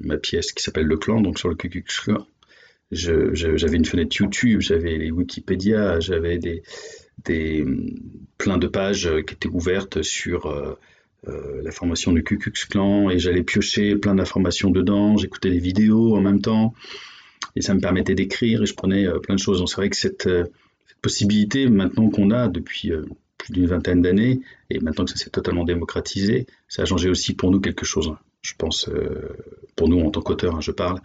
ma 0.00 0.16
pièce 0.16 0.52
qui 0.52 0.62
s'appelle 0.62 0.86
Le 0.86 0.96
Clan, 0.96 1.20
donc 1.20 1.38
sur 1.38 1.48
le 1.48 1.54
QQ 1.54 1.82
Clan, 1.82 2.26
j'avais 2.90 3.76
une 3.76 3.84
fenêtre 3.84 4.16
YouTube, 4.18 4.60
j'avais 4.62 4.96
les 4.96 5.10
Wikipédia, 5.10 6.00
j'avais 6.00 6.38
des, 6.38 6.62
des, 7.24 7.64
plein 8.40 8.58
de 8.58 8.66
pages 8.66 9.10
qui 9.26 9.34
étaient 9.34 9.48
ouvertes 9.48 10.02
sur 10.02 10.46
euh, 10.46 10.78
euh, 11.28 11.60
la 11.62 11.70
formation 11.70 12.12
du 12.12 12.24
Ku 12.24 12.38
Clan 12.38 13.10
et 13.10 13.18
j'allais 13.18 13.42
piocher 13.42 13.96
plein 13.96 14.14
d'informations 14.14 14.70
dedans, 14.70 15.16
j'écoutais 15.16 15.50
des 15.50 15.58
vidéos 15.58 16.16
en 16.16 16.20
même 16.20 16.40
temps 16.40 16.74
et 17.56 17.60
ça 17.60 17.74
me 17.74 17.80
permettait 17.80 18.14
d'écrire 18.14 18.62
et 18.62 18.66
je 18.66 18.74
prenais 18.74 19.06
euh, 19.06 19.18
plein 19.18 19.34
de 19.34 19.40
choses. 19.40 19.62
C'est 19.66 19.76
vrai 19.76 19.90
que 19.90 19.96
cette, 19.96 20.28
possibilité 21.02 21.66
maintenant 21.66 22.10
qu'on 22.10 22.30
a 22.30 22.48
depuis 22.48 22.92
plus 23.38 23.52
d'une 23.54 23.64
vingtaine 23.64 24.02
d'années 24.02 24.40
et 24.68 24.80
maintenant 24.80 25.06
que 25.06 25.10
ça 25.10 25.16
s'est 25.16 25.30
totalement 25.30 25.64
démocratisé, 25.64 26.46
ça 26.68 26.82
a 26.82 26.84
changé 26.84 27.08
aussi 27.08 27.32
pour 27.32 27.50
nous 27.50 27.58
quelque 27.58 27.86
chose. 27.86 28.12
Je 28.42 28.52
pense, 28.58 28.90
pour 29.76 29.88
nous 29.88 29.98
en 30.00 30.10
tant 30.10 30.20
qu'auteur, 30.20 30.56
hein, 30.56 30.60
je 30.60 30.72
parle, 30.72 31.00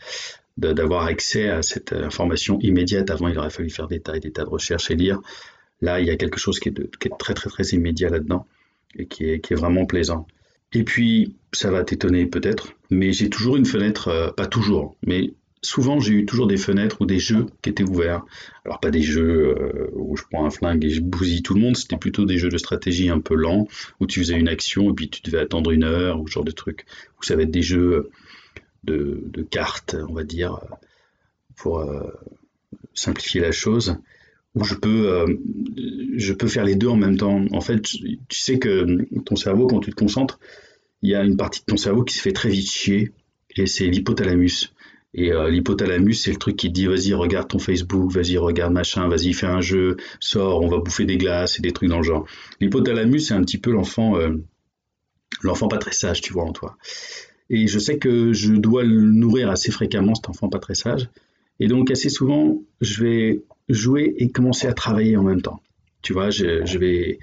d'avoir 0.58 1.06
accès 1.06 1.48
à 1.48 1.62
cette 1.62 1.94
information 1.94 2.60
immédiate. 2.60 3.10
Avant, 3.10 3.30
il 3.30 3.40
aurait 3.40 3.50
fallu 3.50 3.70
faire 3.70 3.88
des 3.88 4.01
tas 4.01 4.18
et 4.18 4.20
des 4.20 4.34
tas 4.34 4.44
de 4.44 4.50
recherches 4.50 4.92
et 4.92 4.96
lire. 4.96 5.22
Là, 5.82 6.00
il 6.00 6.08
y 6.08 6.10
a 6.10 6.15
quelque 6.15 6.39
chose 6.39 6.60
qui 6.60 6.70
est, 6.70 7.17
très 7.17 7.34
très 7.34 7.50
très 7.50 7.63
immédiat 7.70 8.10
là-dedans 8.10 8.48
et 8.98 9.08
qui 9.08 9.25
est, 9.25 9.53
vraiment 9.53 9.86
plaisant. 9.86 10.27
Et 10.74 10.84
puis, 10.84 11.36
ça 11.53 11.72
va 11.72 11.84
t'étonner 11.84 12.25
peut-être, 12.25 12.74
mais 12.89 13.13
j'ai 13.13 13.29
toujours 13.29 13.55
une 13.55 13.65
fenêtre, 13.65 14.08
euh, 14.08 14.32
pas 14.32 14.48
toujours, 14.48 14.98
mais 15.05 15.34
souvent 15.62 16.00
j'ai 16.00 16.13
eu 16.13 16.25
toujours 16.25 16.48
des 16.48 16.58
fenêtres 16.58 17.01
ou 17.01 17.05
des 17.05 17.20
jeux 17.20 17.48
qui 17.62 17.70
étaient 17.70 17.84
ouverts. 17.84 18.24
Alors 18.65 18.79
pas 18.79 18.91
des 18.91 19.01
jeux 19.01 19.55
euh, 19.58 19.89
où 19.94 20.15
je 20.15 20.24
prends 20.29 20.46
un 20.46 20.50
flingue 20.50 20.84
et 20.86 20.89
je 20.89 21.01
bousille 21.01 21.44
tout 21.44 21.53
le 21.53 21.62
monde, 21.62 21.75
c'était 21.75 21.98
plutôt 21.98 22.25
des 22.25 22.38
jeux 22.38 22.50
de 22.50 22.58
stratégie 22.58 23.10
un 23.10 23.20
peu 23.20 23.36
lents, 23.36 23.67
où 24.00 24.08
tu 24.08 24.20
faisais 24.20 24.36
une 24.36 24.48
action 24.48 24.91
et 24.91 24.94
puis 24.94 25.10
tu 25.10 25.22
devais 25.22 25.39
attendre 25.39 25.72
une 25.72 25.84
heure, 25.84 26.20
ou 26.22 26.27
ce 26.27 26.34
genre 26.34 26.44
de 26.44 26.51
trucs. 26.51 26.86
Ou 27.20 27.24
ça 27.24 27.36
va 27.36 27.44
être 27.44 27.51
des 27.51 27.62
jeux 27.62 28.10
de, 28.84 29.48
cartes, 29.50 29.96
on 30.08 30.13
va 30.13 30.24
dire, 30.24 30.60
pour 31.55 31.79
euh, 31.79 32.12
simplifier 32.94 33.41
la 33.41 33.51
chose 33.51 33.98
où 34.56 34.64
je 34.64 34.74
peux, 34.76 35.10
euh, 35.10 35.28
je 36.16 36.34
peux 36.34 36.48
faire 36.48 36.64
les 36.64 36.76
deux 36.76 36.88
en 36.88 36.96
même 36.96 37.18
temps. 37.18 37.46
En 37.52 37.62
fait, 37.62 37.82
tu 37.82 38.40
sais 38.40 38.58
que 38.58 39.06
ton 39.26 39.36
cerveau, 39.36 39.68
quand 39.68 39.82
tu 39.82 39.92
te 39.92 39.96
concentres, 39.96 40.40
il 41.02 41.10
y 41.10 41.16
a 41.16 41.24
une 41.24 41.38
partie 41.38 41.60
de 41.60 41.66
ton 41.66 41.78
cerveau 41.78 42.04
qui 42.04 42.16
se 42.16 42.22
fait 42.22 42.32
très 42.32 42.50
vite 42.50 42.72
chier, 42.72 43.12
et 43.56 43.68
c'est 43.68 43.88
l'hypothalamus. 43.88 44.74
Et 45.14 45.32
euh, 45.32 45.50
l'hypothalamus, 45.50 46.22
c'est 46.22 46.32
le 46.32 46.38
truc 46.38 46.58
qui 46.58 46.68
te 46.68 46.74
dit 46.74 46.88
vas-y, 46.88 47.14
regarde 47.14 47.48
ton 47.48 47.60
Facebook, 47.60 48.12
vas-y, 48.12 48.38
regarde 48.38 48.74
machin, 48.74 49.08
vas-y, 49.08 49.34
fais 49.34 49.46
un 49.46 49.62
jeu, 49.62 49.98
sors, 50.20 50.62
on 50.62 50.68
va 50.68 50.80
bouffer 50.80 51.06
des 51.06 51.18
glaces 51.18 51.60
et 51.60 51.62
des 51.62 51.72
trucs 51.72 51.90
dans 51.90 51.98
le 51.98 52.04
genre. 52.04 52.26
L'hypothalamus, 52.60 53.28
c'est 53.28 53.34
un 53.34 53.42
petit 53.42 53.58
peu 53.58 53.72
l'enfant, 53.72 54.18
euh, 54.18 54.32
l'enfant 55.42 55.68
pas 55.68 55.78
très 55.78 55.94
sage, 55.94 56.22
tu 56.22 56.34
vois, 56.34 56.44
en 56.44 56.52
toi. 56.52 56.78
Et 57.50 57.68
je 57.68 57.80
sais 57.80 57.98
que 57.98 58.34
je 58.34 58.54
dois 58.54 58.84
le 58.84 59.02
nourrir 59.02 59.50
assez 59.50 59.72
fréquemment, 59.72 60.16
cet 60.16 60.30
enfant 60.30 60.50
pas 60.50 60.60
très 60.60 60.76
sage. 60.76 61.10
Et 61.60 61.68
donc, 61.68 61.92
assez 61.92 62.10
souvent, 62.10 62.62
je 62.82 63.04
vais 63.04 63.44
jouer 63.70 64.14
et 64.18 64.30
commencer 64.30 64.68
à 64.68 64.74
travailler 64.74 65.18
en 65.18 65.24
même 65.24 65.42
temps. 65.42 65.62
Tu 66.02 66.14
vois, 66.14 66.30
je, 66.30 66.78
vais, 66.78 67.20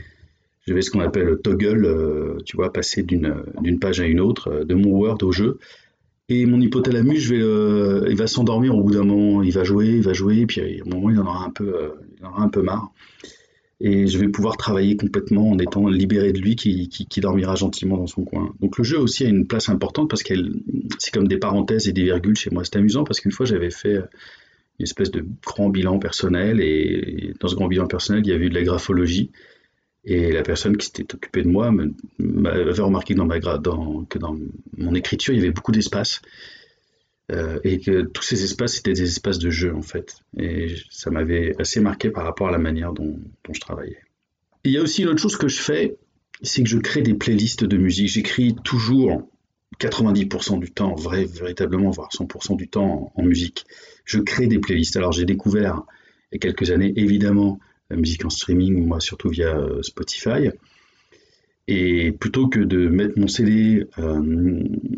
je 0.66 0.74
vais 0.74 0.82
ce 0.82 0.90
qu'on 0.90 1.00
appelle 1.00 1.38
toggle, 1.42 1.84
euh, 1.84 2.38
tu 2.44 2.56
vois, 2.56 2.72
passer 2.72 3.02
d'une 3.02 3.78
page 3.80 4.00
à 4.00 4.06
une 4.06 4.20
autre, 4.20 4.48
euh, 4.48 4.64
de 4.64 4.74
mon 4.74 4.90
Word 4.90 5.18
au 5.22 5.32
jeu. 5.32 5.58
Et 6.28 6.46
mon 6.46 6.60
hypothalamus, 6.60 7.18
je 7.18 7.34
vais, 7.34 7.42
euh, 7.42 8.06
il 8.08 8.16
va 8.16 8.26
s'endormir 8.26 8.76
au 8.76 8.82
bout 8.82 8.92
d'un 8.92 9.04
moment. 9.04 9.42
Il 9.42 9.52
va 9.52 9.64
jouer, 9.64 9.86
il 9.86 10.02
va 10.02 10.12
jouer, 10.12 10.46
puis 10.46 10.60
à 10.60 10.64
un 10.64 10.88
moment, 10.88 11.10
il 11.10 11.18
en 11.20 11.26
aura 11.26 11.44
un 11.44 11.50
peu, 11.50 11.92
il 12.18 12.26
en 12.26 12.30
aura 12.30 12.42
un 12.42 12.48
peu 12.48 12.62
marre. 12.62 12.92
Et 13.84 14.06
je 14.06 14.16
vais 14.18 14.28
pouvoir 14.28 14.56
travailler 14.56 14.96
complètement 14.96 15.50
en 15.50 15.58
étant 15.58 15.88
libéré 15.88 16.32
de 16.32 16.38
lui, 16.38 16.54
qui, 16.54 16.88
qui, 16.88 17.06
qui, 17.06 17.20
dormira 17.20 17.56
gentiment 17.56 17.96
dans 17.96 18.06
son 18.06 18.24
coin. 18.24 18.54
Donc 18.60 18.78
le 18.78 18.84
jeu 18.84 18.98
aussi 18.98 19.24
a 19.24 19.28
une 19.28 19.46
place 19.46 19.68
importante 19.68 20.08
parce 20.08 20.22
qu'elle, 20.22 20.54
c'est 20.98 21.12
comme 21.12 21.26
des 21.26 21.38
parenthèses 21.38 21.88
et 21.88 21.92
des 21.92 22.04
virgules 22.04 22.36
chez 22.36 22.50
moi. 22.50 22.62
C'est 22.64 22.76
amusant 22.76 23.02
parce 23.02 23.18
qu'une 23.20 23.32
fois, 23.32 23.44
j'avais 23.44 23.70
fait 23.70 23.98
une 24.78 24.84
espèce 24.84 25.10
de 25.10 25.24
grand 25.44 25.68
bilan 25.68 25.98
personnel. 25.98 26.60
Et 26.60 27.34
dans 27.40 27.48
ce 27.48 27.54
grand 27.54 27.68
bilan 27.68 27.86
personnel, 27.86 28.22
il 28.24 28.30
y 28.30 28.32
avait 28.32 28.46
eu 28.46 28.50
de 28.50 28.54
la 28.54 28.62
graphologie. 28.62 29.30
Et 30.04 30.32
la 30.32 30.42
personne 30.42 30.76
qui 30.76 30.86
s'était 30.86 31.14
occupée 31.14 31.42
de 31.42 31.48
moi 31.48 31.72
m'avait 32.18 32.80
remarqué 32.80 33.14
dans 33.14 33.26
ma 33.26 33.38
dans, 33.38 34.04
que 34.04 34.18
dans 34.18 34.36
mon 34.76 34.94
écriture, 34.94 35.32
il 35.32 35.38
y 35.38 35.42
avait 35.42 35.52
beaucoup 35.52 35.72
d'espace. 35.72 36.20
Euh, 37.30 37.60
et 37.62 37.78
que 37.78 38.02
tous 38.02 38.22
ces 38.22 38.42
espaces 38.42 38.78
étaient 38.78 38.92
des 38.92 39.04
espaces 39.04 39.38
de 39.38 39.48
jeu 39.48 39.74
en 39.74 39.80
fait. 39.80 40.16
Et 40.36 40.74
ça 40.90 41.10
m'avait 41.10 41.54
assez 41.60 41.80
marqué 41.80 42.10
par 42.10 42.24
rapport 42.24 42.48
à 42.48 42.50
la 42.50 42.58
manière 42.58 42.92
dont, 42.92 43.16
dont 43.44 43.54
je 43.54 43.60
travaillais. 43.60 44.00
il 44.64 44.72
y 44.72 44.76
a 44.76 44.82
aussi 44.82 45.02
une 45.02 45.08
autre 45.08 45.20
chose 45.20 45.36
que 45.36 45.48
je 45.48 45.60
fais, 45.60 45.96
c'est 46.42 46.62
que 46.62 46.68
je 46.68 46.78
crée 46.78 47.00
des 47.00 47.14
playlists 47.14 47.64
de 47.64 47.76
musique. 47.76 48.08
J'écris 48.08 48.56
toujours 48.64 49.28
90% 49.82 50.60
du 50.60 50.70
temps, 50.70 50.94
vrai, 50.94 51.24
véritablement, 51.24 51.90
voire 51.90 52.10
100% 52.10 52.56
du 52.56 52.68
temps 52.68 53.12
en, 53.16 53.22
musique. 53.22 53.64
Je 54.04 54.20
crée 54.20 54.46
des 54.46 54.58
playlists. 54.58 54.96
Alors 54.96 55.12
j'ai 55.12 55.24
découvert 55.24 55.82
il 56.30 56.36
y 56.36 56.36
a 56.36 56.38
quelques 56.38 56.70
années, 56.70 56.92
évidemment, 56.96 57.58
la 57.90 57.96
musique 57.96 58.24
en 58.24 58.30
streaming, 58.30 58.86
moi 58.86 59.00
surtout 59.00 59.28
via 59.28 59.56
euh, 59.56 59.82
Spotify. 59.82 60.50
Et 61.68 62.12
plutôt 62.12 62.48
que 62.48 62.60
de 62.60 62.88
mettre 62.88 63.18
mon 63.18 63.28
CD 63.28 63.86
euh, 63.98 64.20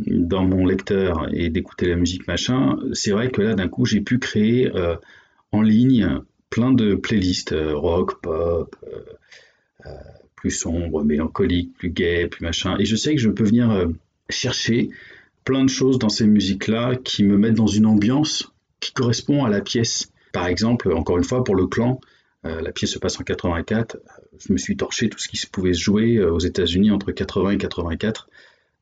dans 0.06 0.44
mon 0.44 0.66
lecteur 0.66 1.28
et 1.32 1.48
d'écouter 1.50 1.88
la 1.88 1.96
musique 1.96 2.26
machin, 2.26 2.76
c'est 2.92 3.10
vrai 3.10 3.30
que 3.30 3.42
là 3.42 3.54
d'un 3.54 3.68
coup 3.68 3.84
j'ai 3.84 4.00
pu 4.00 4.18
créer 4.18 4.74
euh, 4.74 4.96
en 5.52 5.62
ligne 5.62 6.20
plein 6.50 6.72
de 6.72 6.94
playlists 6.94 7.54
rock, 7.56 8.20
pop, 8.22 8.76
plus 10.36 10.50
sombre, 10.50 11.04
mélancolique, 11.04 11.74
plus 11.74 11.90
gay, 11.90 12.26
plus 12.28 12.42
machin. 12.44 12.76
Et 12.78 12.84
je 12.84 12.96
sais 12.96 13.14
que 13.14 13.20
je 13.20 13.30
peux 13.30 13.44
venir 13.44 13.88
chercher 14.30 14.90
plein 15.44 15.64
de 15.64 15.70
choses 15.70 15.98
dans 15.98 16.08
ces 16.08 16.26
musiques-là 16.26 16.96
qui 16.96 17.24
me 17.24 17.36
mettent 17.36 17.54
dans 17.54 17.66
une 17.66 17.86
ambiance 17.86 18.50
qui 18.80 18.92
correspond 18.92 19.44
à 19.44 19.50
la 19.50 19.60
pièce. 19.60 20.10
Par 20.32 20.46
exemple, 20.46 20.92
encore 20.92 21.18
une 21.18 21.24
fois, 21.24 21.44
pour 21.44 21.54
le 21.54 21.66
clan, 21.66 22.00
euh, 22.44 22.60
la 22.60 22.72
pièce 22.72 22.90
se 22.90 22.98
passe 22.98 23.20
en 23.20 23.24
84. 23.24 23.98
Je 24.38 24.52
me 24.52 24.58
suis 24.58 24.76
torché 24.76 25.08
tout 25.08 25.18
ce 25.18 25.28
qui 25.28 25.40
pouvait 25.46 25.72
se 25.72 25.80
jouer 25.80 26.16
euh, 26.16 26.32
aux 26.32 26.40
États-Unis 26.40 26.90
entre 26.90 27.12
80 27.12 27.50
et 27.52 27.58
84. 27.58 28.28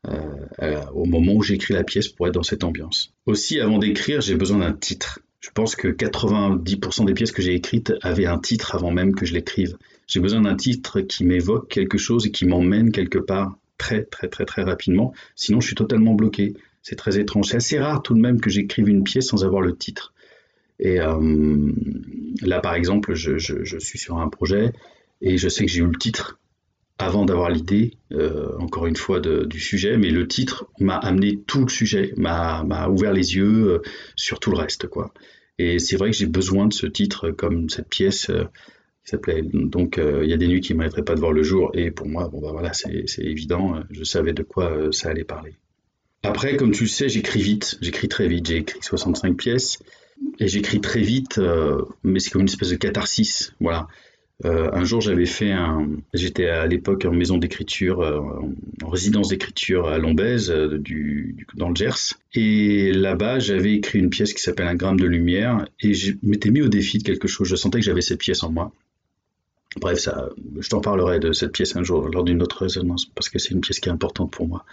Euh, 0.08 0.80
au 0.94 1.04
moment 1.04 1.34
où 1.34 1.42
j'écris 1.42 1.74
la 1.74 1.84
pièce 1.84 2.08
pour 2.08 2.26
être 2.26 2.34
dans 2.34 2.42
cette 2.42 2.64
ambiance. 2.64 3.14
Aussi, 3.24 3.60
avant 3.60 3.78
d'écrire, 3.78 4.20
j'ai 4.20 4.34
besoin 4.34 4.58
d'un 4.58 4.72
titre. 4.72 5.20
Je 5.38 5.50
pense 5.50 5.76
que 5.76 5.86
90% 5.86 7.04
des 7.04 7.14
pièces 7.14 7.30
que 7.30 7.40
j'ai 7.40 7.54
écrites 7.54 7.92
avaient 8.02 8.26
un 8.26 8.38
titre 8.38 8.74
avant 8.74 8.90
même 8.90 9.14
que 9.14 9.24
je 9.24 9.32
l'écrive. 9.32 9.76
J'ai 10.08 10.18
besoin 10.18 10.40
d'un 10.40 10.56
titre 10.56 11.02
qui 11.02 11.24
m'évoque 11.24 11.68
quelque 11.68 11.98
chose 11.98 12.26
et 12.26 12.32
qui 12.32 12.46
m'emmène 12.46 12.90
quelque 12.90 13.18
part 13.18 13.56
très 13.82 14.04
très 14.04 14.28
très 14.28 14.44
très 14.44 14.62
rapidement. 14.62 15.12
Sinon, 15.34 15.60
je 15.60 15.66
suis 15.66 15.74
totalement 15.74 16.14
bloqué. 16.14 16.54
C'est 16.82 16.96
très 16.96 17.18
étrange. 17.18 17.48
C'est 17.48 17.56
assez 17.56 17.78
rare 17.78 18.02
tout 18.02 18.14
de 18.14 18.20
même 18.20 18.40
que 18.40 18.48
j'écrive 18.48 18.88
une 18.88 19.02
pièce 19.02 19.26
sans 19.26 19.44
avoir 19.44 19.60
le 19.60 19.76
titre. 19.76 20.14
Et 20.78 21.00
euh, 21.00 21.72
là, 22.42 22.60
par 22.60 22.74
exemple, 22.74 23.14
je, 23.14 23.38
suis 23.78 23.98
sur 23.98 24.18
un 24.18 24.28
projet 24.28 24.72
et 25.20 25.36
je 25.36 25.48
sais 25.48 25.64
que 25.66 25.70
j'ai 25.70 25.80
eu 25.80 25.86
le 25.86 25.98
titre 25.98 26.38
avant 26.98 27.24
d'avoir 27.24 27.50
l'idée, 27.50 27.98
euh, 28.12 28.56
encore 28.58 28.86
une 28.86 28.96
fois, 28.96 29.18
du 29.20 29.58
sujet, 29.58 29.96
mais 29.96 30.10
le 30.10 30.28
titre 30.28 30.66
m'a 30.78 30.96
amené 30.96 31.40
tout 31.46 31.62
le 31.64 31.68
sujet, 31.68 32.14
m'a 32.16 32.88
ouvert 32.88 33.12
les 33.12 33.34
yeux 33.34 33.68
euh, 33.68 33.82
sur 34.14 34.38
tout 34.38 34.50
le 34.50 34.58
reste, 34.58 34.86
quoi. 34.86 35.12
Et 35.58 35.78
c'est 35.78 35.96
vrai 35.96 36.10
que 36.10 36.16
j'ai 36.16 36.26
besoin 36.26 36.66
de 36.66 36.72
ce 36.72 36.86
titre, 36.86 37.30
comme 37.30 37.68
cette 37.68 37.88
pièce 37.88 38.30
s'appelait. 39.10 39.42
Donc 39.42 39.98
il 39.98 40.28
y 40.28 40.32
a 40.32 40.36
des 40.36 40.48
nuits 40.48 40.60
qui 40.60 40.72
ne 40.72 40.78
m'arrêteraient 40.78 41.04
pas 41.04 41.14
de 41.14 41.20
voir 41.20 41.32
le 41.32 41.42
jour, 41.42 41.70
et 41.74 41.90
pour 41.90 42.06
moi, 42.06 42.28
bon 42.28 42.40
bah 42.40 42.50
voilà, 42.52 42.72
c'est 42.72 43.04
évident, 43.18 43.82
je 43.90 44.04
savais 44.04 44.32
de 44.32 44.42
quoi 44.42 44.92
ça 44.92 45.10
allait 45.10 45.24
parler. 45.24 45.54
Après, 46.22 46.56
comme 46.56 46.70
tu 46.70 46.84
le 46.84 46.88
sais, 46.88 47.08
j'écris 47.08 47.42
vite, 47.42 47.78
j'écris 47.80 48.08
très 48.08 48.28
vite, 48.28 48.46
j'ai 48.46 48.58
écrit 48.58 48.78
65 48.80 49.36
pièces, 49.36 49.80
et 50.38 50.46
j'écris 50.46 50.80
très 50.80 51.00
vite, 51.00 51.38
euh, 51.38 51.82
mais 52.04 52.20
c'est 52.20 52.30
comme 52.30 52.42
une 52.42 52.48
espèce 52.48 52.70
de 52.70 52.76
catharsis. 52.76 53.54
Voilà. 53.60 53.88
Euh, 54.44 54.70
un 54.72 54.84
jour, 54.84 55.00
j'avais 55.00 55.26
fait 55.26 55.50
un. 55.50 55.88
J'étais 56.14 56.46
à 56.46 56.66
l'époque 56.66 57.04
en 57.04 57.12
maison 57.12 57.38
d'écriture, 57.38 58.00
euh, 58.00 58.20
en 58.82 58.88
résidence 58.88 59.28
d'écriture 59.28 59.88
à 59.88 59.98
Lombez, 59.98 60.38
du, 60.78 61.46
dans 61.54 61.68
le 61.68 61.74
Gers. 61.74 62.14
Et 62.34 62.92
là-bas, 62.92 63.40
j'avais 63.40 63.74
écrit 63.74 63.98
une 63.98 64.10
pièce 64.10 64.32
qui 64.32 64.42
s'appelle 64.42 64.66
Un 64.66 64.74
gramme 64.74 64.98
de 64.98 65.06
lumière, 65.06 65.66
et 65.80 65.92
je 65.94 66.12
m'étais 66.22 66.50
mis 66.50 66.62
au 66.62 66.68
défi 66.68 66.98
de 66.98 67.04
quelque 67.04 67.28
chose. 67.28 67.48
Je 67.48 67.56
sentais 67.56 67.78
que 67.78 67.84
j'avais 67.84 68.00
cette 68.00 68.20
pièce 68.20 68.42
en 68.42 68.50
moi. 68.50 68.72
Bref, 69.80 69.98
ça, 69.98 70.28
je 70.60 70.68
t'en 70.68 70.80
parlerai 70.80 71.18
de 71.18 71.32
cette 71.32 71.52
pièce 71.52 71.76
un 71.76 71.82
jour 71.82 72.08
lors 72.08 72.24
d'une 72.24 72.42
autre 72.42 72.62
résonance, 72.62 73.06
parce 73.06 73.28
que 73.28 73.38
c'est 73.38 73.50
une 73.50 73.60
pièce 73.60 73.80
qui 73.80 73.88
est 73.88 73.92
importante 73.92 74.30
pour 74.30 74.46
moi. 74.46 74.64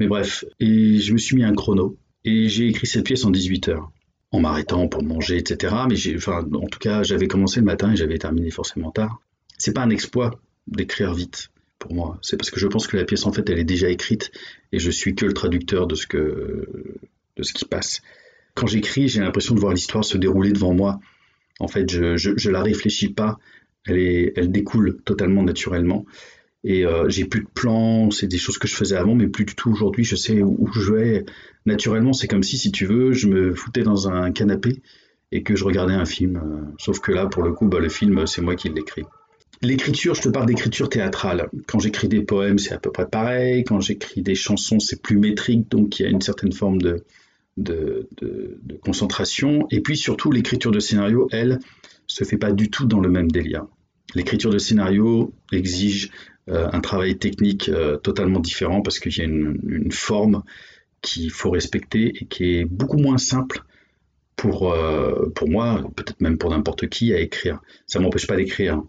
Mais 0.00 0.06
bref, 0.06 0.44
et 0.60 0.98
je 0.98 1.12
me 1.12 1.18
suis 1.18 1.36
mis 1.36 1.44
un 1.44 1.54
chrono, 1.54 1.96
et 2.24 2.48
j'ai 2.48 2.68
écrit 2.68 2.86
cette 2.86 3.04
pièce 3.04 3.24
en 3.24 3.30
18 3.30 3.68
heures 3.68 3.92
en 4.34 4.40
m'arrêtant 4.40 4.88
pour 4.88 5.04
manger, 5.04 5.36
etc. 5.36 5.74
Mais 5.88 5.94
j'ai, 5.94 6.16
en 6.26 6.42
tout 6.42 6.80
cas, 6.80 7.04
j'avais 7.04 7.28
commencé 7.28 7.60
le 7.60 7.66
matin 7.66 7.92
et 7.92 7.96
j'avais 7.96 8.18
terminé 8.18 8.50
forcément 8.50 8.90
tard. 8.90 9.20
C'est 9.58 9.72
pas 9.72 9.82
un 9.82 9.90
exploit 9.90 10.40
d'écrire 10.66 11.14
vite 11.14 11.50
pour 11.78 11.94
moi. 11.94 12.18
C'est 12.20 12.36
parce 12.36 12.50
que 12.50 12.58
je 12.58 12.66
pense 12.66 12.88
que 12.88 12.96
la 12.96 13.04
pièce 13.04 13.26
en 13.26 13.32
fait, 13.32 13.48
elle 13.48 13.60
est 13.60 13.64
déjà 13.64 13.88
écrite 13.90 14.32
et 14.72 14.80
je 14.80 14.90
suis 14.90 15.14
que 15.14 15.24
le 15.24 15.34
traducteur 15.34 15.86
de 15.86 15.94
ce 15.94 16.06
qui 16.06 17.64
passe. 17.64 18.02
Quand 18.54 18.66
j'écris, 18.66 19.06
j'ai 19.06 19.20
l'impression 19.20 19.54
de 19.54 19.60
voir 19.60 19.72
l'histoire 19.72 20.04
se 20.04 20.18
dérouler 20.18 20.50
devant 20.50 20.74
moi. 20.74 20.98
En 21.60 21.68
fait, 21.68 21.88
je, 21.88 22.16
je 22.16 22.50
la 22.50 22.62
réfléchis 22.62 23.10
pas. 23.10 23.38
Elle 23.86 23.98
est, 23.98 24.32
elle 24.36 24.50
découle 24.50 24.98
totalement 25.04 25.42
naturellement. 25.42 26.06
Et 26.64 26.86
euh, 26.86 27.08
j'ai 27.10 27.26
plus 27.26 27.40
de 27.40 27.48
plans, 27.52 28.10
c'est 28.10 28.26
des 28.26 28.38
choses 28.38 28.56
que 28.56 28.66
je 28.66 28.74
faisais 28.74 28.96
avant, 28.96 29.14
mais 29.14 29.28
plus 29.28 29.44
du 29.44 29.54
tout 29.54 29.70
aujourd'hui. 29.70 30.02
Je 30.02 30.16
sais 30.16 30.42
où, 30.42 30.68
je 30.74 30.92
vais. 30.92 31.24
Naturellement, 31.66 32.14
c'est 32.14 32.26
comme 32.26 32.42
si, 32.42 32.56
si 32.56 32.72
tu 32.72 32.86
veux, 32.86 33.12
je 33.12 33.28
me 33.28 33.54
foutais 33.54 33.82
dans 33.82 34.08
un 34.08 34.32
canapé 34.32 34.80
et 35.30 35.42
que 35.42 35.56
je 35.56 35.64
regardais 35.64 35.92
un 35.92 36.06
film. 36.06 36.72
Sauf 36.78 37.00
que 37.00 37.12
là, 37.12 37.26
pour 37.26 37.42
le 37.42 37.52
coup, 37.52 37.68
bah, 37.68 37.80
le 37.80 37.90
film, 37.90 38.26
c'est 38.26 38.40
moi 38.40 38.56
qui 38.56 38.70
l'écris. 38.70 39.04
L'écriture, 39.60 40.14
je 40.14 40.22
te 40.22 40.28
parle 40.30 40.46
d'écriture 40.46 40.88
théâtrale. 40.88 41.48
Quand 41.66 41.78
j'écris 41.78 42.08
des 42.08 42.22
poèmes, 42.22 42.58
c'est 42.58 42.72
à 42.72 42.78
peu 42.78 42.90
près 42.90 43.06
pareil. 43.06 43.64
Quand 43.64 43.80
j'écris 43.80 44.22
des 44.22 44.34
chansons, 44.34 44.78
c'est 44.78 45.02
plus 45.02 45.18
métrique, 45.18 45.70
donc 45.70 45.98
il 45.98 46.04
y 46.04 46.06
a 46.06 46.10
une 46.10 46.20
certaine 46.20 46.52
forme 46.52 46.80
de, 46.80 47.04
de, 47.56 48.08
de, 48.16 48.58
de 48.62 48.76
concentration. 48.76 49.66
Et 49.70 49.80
puis 49.80 49.96
surtout, 49.96 50.30
l'écriture 50.30 50.70
de 50.70 50.80
scénario, 50.80 51.28
elle, 51.30 51.58
se 52.06 52.24
fait 52.24 52.36
pas 52.36 52.52
du 52.52 52.70
tout 52.70 52.86
dans 52.86 53.00
le 53.00 53.08
même 53.08 53.30
délire. 53.30 53.66
L'écriture 54.14 54.50
de 54.50 54.58
scénario 54.58 55.32
exige 55.52 56.10
euh, 56.48 56.68
un 56.72 56.80
travail 56.80 57.16
technique 57.16 57.68
euh, 57.68 57.96
totalement 57.96 58.38
différent 58.38 58.82
parce 58.82 58.98
qu'il 58.98 59.16
y 59.16 59.20
a 59.22 59.24
une, 59.24 59.90
forme 59.90 60.42
qu'il 61.00 61.30
faut 61.30 61.50
respecter 61.50 62.12
et 62.20 62.26
qui 62.26 62.58
est 62.58 62.64
beaucoup 62.64 62.98
moins 62.98 63.18
simple 63.18 63.62
pour, 64.36 64.72
euh, 64.72 65.32
moi, 65.46 65.82
peut-être 65.96 66.20
même 66.20 66.38
pour 66.38 66.50
n'importe 66.50 66.88
qui, 66.88 67.14
à 67.14 67.20
écrire. 67.20 67.60
Ça 67.86 67.98
ne 67.98 68.04
m'empêche 68.04 68.26
pas 68.26 68.36
d'écrire 68.36 68.82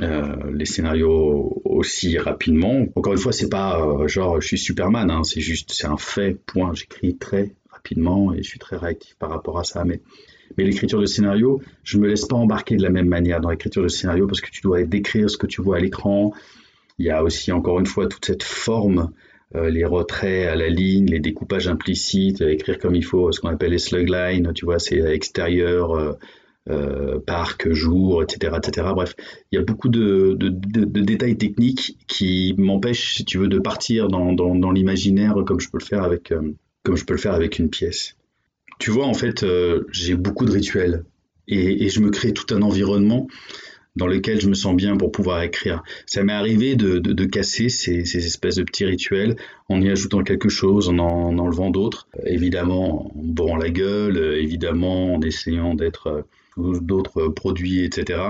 les 0.00 0.64
scénarios 0.64 1.60
aussi 1.66 2.16
rapidement. 2.16 2.86
Encore 2.94 3.12
une 3.12 3.18
fois, 3.18 3.32
c'est 3.32 3.50
pas 3.50 4.06
genre 4.06 4.40
je 4.40 4.46
suis 4.46 4.58
Superman, 4.58 5.10
hein, 5.10 5.22
c'est 5.22 5.42
juste, 5.42 5.84
un 5.84 5.98
fait, 5.98 6.32
point. 6.46 6.72
J'écris 6.72 7.18
très 7.18 7.54
rapidement 7.70 8.32
et 8.32 8.42
je 8.42 8.48
suis 8.48 8.58
très 8.58 8.76
réactif 8.76 9.16
par 9.16 9.28
rapport 9.28 9.58
à 9.58 9.64
ça. 9.64 9.84
Mais 10.56 10.64
l'écriture 10.64 11.00
de 11.00 11.06
scénario, 11.06 11.60
je 11.84 11.98
me 11.98 12.08
laisse 12.08 12.26
pas 12.26 12.36
embarquer 12.36 12.76
de 12.76 12.82
la 12.82 12.90
même 12.90 13.08
manière 13.08 13.40
dans 13.40 13.50
l'écriture 13.50 13.82
de 13.82 13.88
scénario 13.88 14.26
parce 14.26 14.40
que 14.40 14.50
tu 14.50 14.62
dois 14.62 14.82
décrire 14.82 15.30
ce 15.30 15.36
que 15.36 15.46
tu 15.46 15.62
vois 15.62 15.76
à 15.76 15.80
l'écran, 15.80 16.32
il 16.98 17.06
y 17.06 17.10
a 17.10 17.22
aussi 17.22 17.52
encore 17.52 17.80
une 17.80 17.86
fois 17.86 18.06
toute 18.06 18.24
cette 18.24 18.42
forme, 18.42 19.10
euh, 19.54 19.68
les 19.68 19.84
retraits 19.84 20.48
à 20.48 20.56
la 20.56 20.68
ligne, 20.68 21.06
les 21.06 21.20
découpages 21.20 21.68
implicites, 21.68 22.40
écrire 22.40 22.78
comme 22.78 22.94
il 22.94 23.04
faut, 23.04 23.32
ce 23.32 23.40
qu'on 23.40 23.48
appelle 23.48 23.72
les 23.72 23.78
slug 23.78 24.08
lines, 24.08 24.52
tu 24.54 24.64
vois, 24.64 24.78
c'est 24.78 24.98
extérieur, 24.98 25.92
euh, 25.92 26.12
euh, 26.70 27.18
parc, 27.18 27.70
jour, 27.72 28.22
etc., 28.22 28.54
etc. 28.56 28.86
Bref, 28.94 29.14
il 29.50 29.56
y 29.56 29.58
a 29.58 29.62
beaucoup 29.62 29.88
de, 29.88 30.36
détails 30.38 31.36
techniques 31.36 31.98
qui 32.06 32.54
m'empêchent, 32.56 33.16
si 33.16 33.24
tu 33.24 33.38
veux, 33.38 33.48
de 33.48 33.58
partir 33.58 34.08
dans, 34.08 34.70
l'imaginaire 34.70 35.34
comme 35.44 35.60
je 35.60 35.68
peux 35.68 35.78
le 35.78 37.18
faire 37.18 37.34
avec 37.34 37.58
une 37.58 37.68
pièce. 37.68 38.16
Tu 38.78 38.90
vois, 38.90 39.06
en 39.06 39.14
fait, 39.14 39.44
j'ai 39.90 40.14
beaucoup 40.14 40.44
de 40.44 40.52
rituels 40.52 41.04
et, 41.48 41.88
je 41.88 42.00
me 42.00 42.10
crée 42.10 42.32
tout 42.32 42.54
un 42.54 42.62
environnement 42.62 43.26
dans 43.94 44.06
lequel 44.06 44.40
je 44.40 44.48
me 44.48 44.54
sens 44.54 44.74
bien 44.74 44.96
pour 44.96 45.12
pouvoir 45.12 45.42
écrire. 45.42 45.82
Ça 46.06 46.22
m'est 46.22 46.32
arrivé 46.32 46.76
de, 46.76 47.24
casser 47.26 47.68
ces, 47.68 48.04
ces, 48.04 48.26
espèces 48.26 48.56
de 48.56 48.62
petits 48.62 48.86
rituels 48.86 49.36
en 49.68 49.80
y 49.82 49.90
ajoutant 49.90 50.22
quelque 50.22 50.48
chose, 50.48 50.88
en 50.88 50.98
en 50.98 51.38
enlevant 51.38 51.70
d'autres. 51.70 52.08
évidemment, 52.24 53.06
en 53.06 53.22
bourrant 53.22 53.56
la 53.56 53.70
gueule, 53.70 54.16
évidemment, 54.38 55.14
en 55.14 55.20
essayant 55.20 55.74
d'être 55.74 56.06
euh, 56.08 56.22
d'autres 56.80 57.28
produits, 57.28 57.84
etc. 57.84 58.20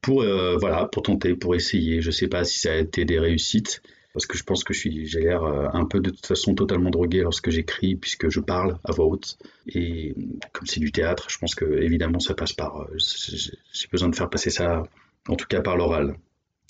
Pour, 0.00 0.22
euh, 0.22 0.56
voilà, 0.56 0.86
pour 0.86 1.02
tenter, 1.02 1.34
pour 1.34 1.54
essayer. 1.54 2.00
Je 2.00 2.08
ne 2.08 2.12
sais 2.12 2.28
pas 2.28 2.44
si 2.44 2.60
ça 2.60 2.72
a 2.72 2.76
été 2.76 3.04
des 3.04 3.18
réussites 3.18 3.82
parce 4.12 4.26
que 4.26 4.36
je 4.36 4.44
pense 4.44 4.64
que 4.64 4.72
j'ai 4.72 5.20
l'air 5.20 5.44
euh, 5.44 5.68
un 5.72 5.84
peu 5.84 6.00
de 6.00 6.10
toute 6.10 6.26
façon 6.26 6.54
totalement 6.54 6.90
drogué 6.90 7.20
lorsque 7.20 7.50
j'écris, 7.50 7.96
puisque 7.96 8.30
je 8.30 8.40
parle 8.40 8.78
à 8.84 8.92
voix 8.92 9.06
haute. 9.06 9.38
Et 9.66 10.14
comme 10.52 10.66
c'est 10.66 10.80
du 10.80 10.92
théâtre, 10.92 11.26
je 11.30 11.38
pense 11.38 11.54
que 11.54 11.64
évidemment 11.82 12.18
ça 12.20 12.34
passe 12.34 12.52
par. 12.52 12.82
Euh, 12.82 12.96
j'ai 12.98 13.88
besoin 13.92 14.08
de 14.08 14.16
faire 14.16 14.30
passer 14.30 14.50
ça, 14.50 14.82
en 15.28 15.36
tout 15.36 15.46
cas 15.46 15.60
par 15.60 15.76
l'oral. 15.76 16.16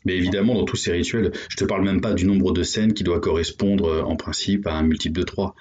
Mais 0.05 0.17
évidemment, 0.17 0.55
dans 0.55 0.65
tous 0.65 0.77
ces 0.77 0.93
rituels, 0.93 1.33
je 1.49 1.57
te 1.57 1.65
parle 1.65 1.85
même 1.85 2.01
pas 2.01 2.15
du 2.15 2.25
nombre 2.25 2.53
de 2.53 2.63
scènes 2.63 2.95
qui 2.95 3.05
doit 3.05 3.21
correspondre 3.21 3.87
euh, 3.87 4.03
en 4.03 4.17
principe 4.17 4.67
à 4.67 4.75
un 4.75 4.83
multiple 4.83 5.19
de 5.19 5.25
3. 5.25 5.55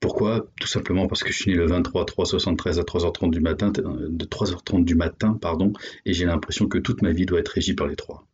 Pourquoi? 0.00 0.46
Tout 0.60 0.68
simplement 0.68 1.08
parce 1.08 1.24
que 1.24 1.32
je 1.32 1.38
suis 1.38 1.50
né 1.50 1.56
le 1.56 1.66
23 1.66 2.04
3 2.04 2.26
73 2.26 2.78
à 2.78 2.82
3h30 2.82 3.30
du 3.30 3.40
matin, 3.40 3.72
de 3.72 4.24
3h30 4.24 4.84
du 4.84 4.94
matin, 4.94 5.36
pardon, 5.40 5.72
et 6.06 6.12
j'ai 6.12 6.24
l'impression 6.24 6.68
que 6.68 6.78
toute 6.78 7.02
ma 7.02 7.10
vie 7.10 7.26
doit 7.26 7.40
être 7.40 7.48
régie 7.48 7.74
par 7.74 7.88
les 7.88 7.96
trois. 7.96 8.27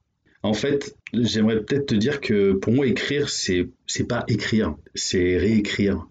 En 0.44 0.52
fait, 0.52 0.94
j'aimerais 1.14 1.64
peut-être 1.64 1.86
te 1.86 1.94
dire 1.94 2.20
que 2.20 2.52
pour 2.52 2.74
moi, 2.74 2.86
écrire, 2.86 3.30
c'est, 3.30 3.70
c'est 3.86 4.06
pas 4.06 4.24
écrire, 4.28 4.74
c'est 4.94 5.38
réécrire. 5.38 6.06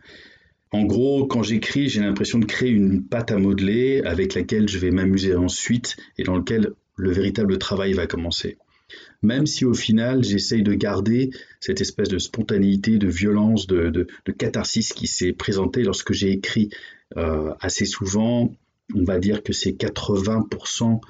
En 0.72 0.86
gros, 0.86 1.28
quand 1.28 1.44
j'écris, 1.44 1.88
j'ai 1.88 2.00
l'impression 2.02 2.40
de 2.40 2.46
créer 2.46 2.72
une 2.72 3.04
pâte 3.04 3.30
à 3.30 3.38
modeler 3.38 4.02
avec 4.06 4.34
laquelle 4.34 4.68
je 4.68 4.80
vais 4.80 4.90
m'amuser 4.90 5.36
ensuite 5.36 5.98
et 6.18 6.24
dans 6.24 6.36
lequel 6.36 6.72
le 6.96 7.12
véritable 7.12 7.60
travail 7.60 7.94
va 7.94 8.08
commencer. 8.08 8.58
Même 9.22 9.46
si 9.46 9.66
au 9.66 9.75
final, 9.75 10.24
j'essaye 10.24 10.63
de 10.63 10.74
garder 10.74 11.30
cette 11.60 11.80
espèce 11.80 12.10
de 12.10 12.18
spontanéité, 12.18 12.98
de 12.98 13.08
violence, 13.08 13.68
de, 13.68 14.08
catharsis 14.36 14.94
qui 14.94 15.06
s'est 15.06 15.34
présentée 15.34 15.84
lorsque 15.84 16.12
j'ai 16.12 16.32
écrit 16.32 16.70
euh, 17.18 17.54
assez 17.60 17.86
souvent, 17.86 18.52
on 18.96 19.04
va 19.04 19.20
dire 19.20 19.44
que 19.44 19.54
c'est 19.54 19.74
80% 19.74 21.02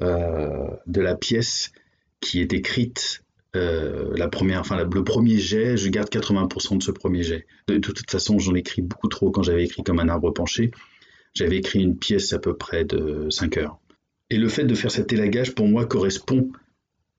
euh, 0.00 0.68
de 0.86 1.00
la 1.00 1.16
pièce 1.16 1.72
qui 2.20 2.40
est 2.40 2.52
écrite 2.52 3.22
euh, 3.56 4.12
la 4.16 4.28
première, 4.28 4.60
enfin 4.60 4.76
le 4.76 5.04
premier 5.04 5.38
jet, 5.38 5.76
je 5.76 5.88
garde 5.88 6.08
80% 6.08 6.78
de 6.78 6.82
ce 6.82 6.90
premier 6.90 7.22
jet. 7.22 7.46
De, 7.66 7.78
toute 7.78 8.10
façon, 8.10 8.38
j'en 8.38 8.54
écris 8.54 8.82
beaucoup 8.82 9.08
trop 9.08 9.30
quand 9.30 9.42
j'avais 9.42 9.64
écrit 9.64 9.82
comme 9.82 10.00
un 10.00 10.08
arbre 10.08 10.30
penché. 10.32 10.70
J'avais 11.34 11.56
écrit 11.56 11.80
une 11.80 11.96
pièce 11.96 12.32
à 12.32 12.38
peu 12.38 12.56
près 12.56 12.84
de 12.84 13.28
5 13.30 13.56
heures. 13.56 13.78
Et 14.30 14.36
le 14.36 14.48
fait 14.48 14.64
de 14.64 14.74
faire 14.74 14.90
cet 14.90 15.12
élagage, 15.12 15.54
pour 15.54 15.66
moi, 15.66 15.86
correspond 15.86 16.50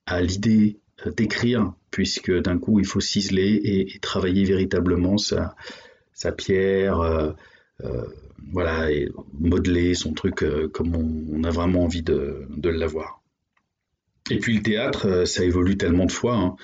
à 0.06 0.22
l'idée 0.22 0.77
euh, 1.08 1.12
d'écrire, 1.12 1.74
puisque 1.89 2.32
d'un 2.32 2.60
coup, 2.60 2.79
il 2.79 2.86
faut 2.86 3.00
ciseler 3.00 3.60
et, 3.63 4.00
travailler 4.00 4.44
véritablement 4.44 5.18
sa, 5.18 5.56
pierre, 6.38 7.00
euh, 7.00 7.32
voilà, 8.51 8.91
et 8.91 9.10
modeler 9.34 9.96
son 9.96 10.13
truc 10.13 10.46
comme 10.74 10.96
on, 10.96 11.44
a 11.44 11.50
vraiment 11.50 11.86
envie 11.86 12.03
de 12.03 12.48
l'avoir. 12.63 13.20
Et 14.30 14.38
puis 14.38 14.56
le 14.56 14.62
théâtre, 14.62 15.08
euh, 15.08 15.26
ça 15.26 15.44
évolue 15.44 15.78
tellement 15.78 16.06
de 16.06 16.12
fois. 16.12 16.36
Hein. 16.36 16.56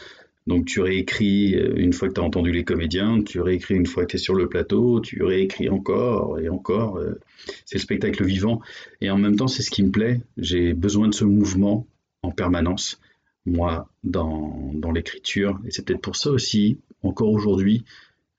Donc 0.48 0.66
tu 0.66 0.82
réécris 0.82 1.56
euh, 1.56 1.74
une 1.78 1.94
fois 1.94 2.08
que 2.08 2.14
tu 2.14 2.22
as 2.22 2.24
entendu 2.24 2.52
les 2.52 2.64
comédiens, 2.64 3.22
tu 3.24 3.42
réécris 3.42 3.76
une 3.76 3.88
fois 3.88 4.04
que 4.06 4.12
tu 4.12 4.16
es 4.18 4.20
sur 4.20 4.36
le 4.36 4.48
plateau, 4.48 5.00
tu 5.02 5.24
réécris 5.24 5.70
encore 5.70 6.40
et 6.40 6.50
encore. 6.50 6.98
Euh, 6.98 7.20
c'est 7.66 7.78
le 7.78 7.82
spectacle 7.82 8.24
vivant. 8.24 8.62
Et 9.02 9.10
en 9.10 9.18
même 9.18 9.36
temps, 9.36 9.48
c'est 9.48 9.64
ce 9.64 9.72
qui 9.72 9.84
me 9.84 9.92
plaît. 9.92 10.22
J'ai 10.38 10.74
besoin 10.74 11.08
de 11.08 11.14
ce 11.14 11.26
mouvement 11.26 11.88
en 12.22 12.32
permanence, 12.32 13.00
moi, 13.46 13.90
dans, 14.04 14.72
dans 14.74 14.92
l'écriture. 14.92 15.60
Et 15.66 15.72
c'est 15.72 15.86
peut-être 15.86 16.02
pour 16.02 16.16
ça 16.16 16.32
aussi, 16.32 16.80
encore 17.04 17.32
aujourd'hui, 17.32 17.84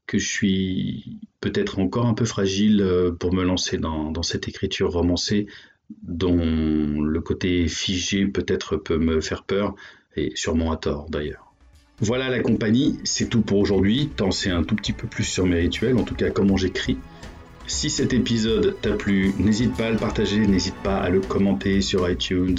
que 0.06 0.18
je 0.18 0.28
suis 0.28 1.18
peut-être 1.40 1.80
encore 1.80 2.06
un 2.06 2.14
peu 2.14 2.24
fragile 2.24 2.84
pour 3.18 3.32
me 3.32 3.44
lancer 3.44 3.78
dans, 3.78 4.10
dans 4.12 4.22
cette 4.22 4.48
écriture 4.48 4.92
romancée 4.92 5.46
dont 6.02 7.00
le 7.00 7.20
côté 7.20 7.68
figé 7.68 8.26
peut-être 8.26 8.76
peut 8.76 8.98
me 8.98 9.20
faire 9.20 9.44
peur, 9.44 9.74
et 10.16 10.32
sûrement 10.34 10.72
à 10.72 10.76
tort 10.76 11.06
d'ailleurs. 11.10 11.52
Voilà 11.98 12.28
la 12.28 12.40
compagnie, 12.40 12.98
c'est 13.04 13.28
tout 13.28 13.40
pour 13.40 13.58
aujourd'hui, 13.58 14.10
tant 14.14 14.30
c'est 14.30 14.50
un 14.50 14.62
tout 14.62 14.76
petit 14.76 14.92
peu 14.92 15.06
plus 15.06 15.24
sur 15.24 15.46
mes 15.46 15.56
rituels, 15.56 15.96
en 15.96 16.02
tout 16.02 16.14
cas 16.14 16.30
comment 16.30 16.56
j'écris. 16.56 16.98
Si 17.66 17.90
cet 17.90 18.12
épisode 18.12 18.76
t'a 18.80 18.92
plu, 18.92 19.32
n'hésite 19.38 19.74
pas 19.76 19.86
à 19.86 19.90
le 19.90 19.96
partager, 19.96 20.46
n'hésite 20.46 20.76
pas 20.84 20.98
à 20.98 21.08
le 21.08 21.20
commenter 21.20 21.80
sur 21.80 22.08
iTunes, 22.08 22.58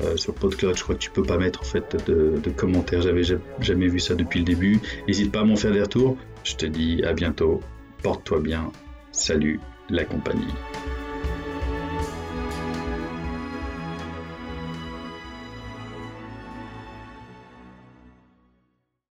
euh, 0.00 0.16
sur 0.16 0.34
PodCloud, 0.34 0.76
je 0.76 0.82
crois 0.82 0.94
que 0.94 1.00
tu 1.00 1.10
peux 1.10 1.22
pas 1.22 1.36
mettre 1.36 1.60
en 1.60 1.64
fait 1.64 1.96
de, 2.06 2.40
de 2.42 2.50
commentaires, 2.50 3.02
j'avais 3.02 3.22
jamais 3.60 3.88
vu 3.88 4.00
ça 4.00 4.14
depuis 4.14 4.38
le 4.38 4.46
début. 4.46 4.80
N'hésite 5.06 5.30
pas 5.30 5.40
à 5.40 5.44
m'en 5.44 5.56
faire 5.56 5.72
des 5.72 5.82
retours, 5.82 6.16
je 6.42 6.56
te 6.56 6.66
dis 6.66 7.02
à 7.04 7.12
bientôt, 7.12 7.60
porte-toi 8.02 8.40
bien, 8.40 8.72
salut 9.12 9.60
la 9.90 10.04
compagnie. 10.04 10.48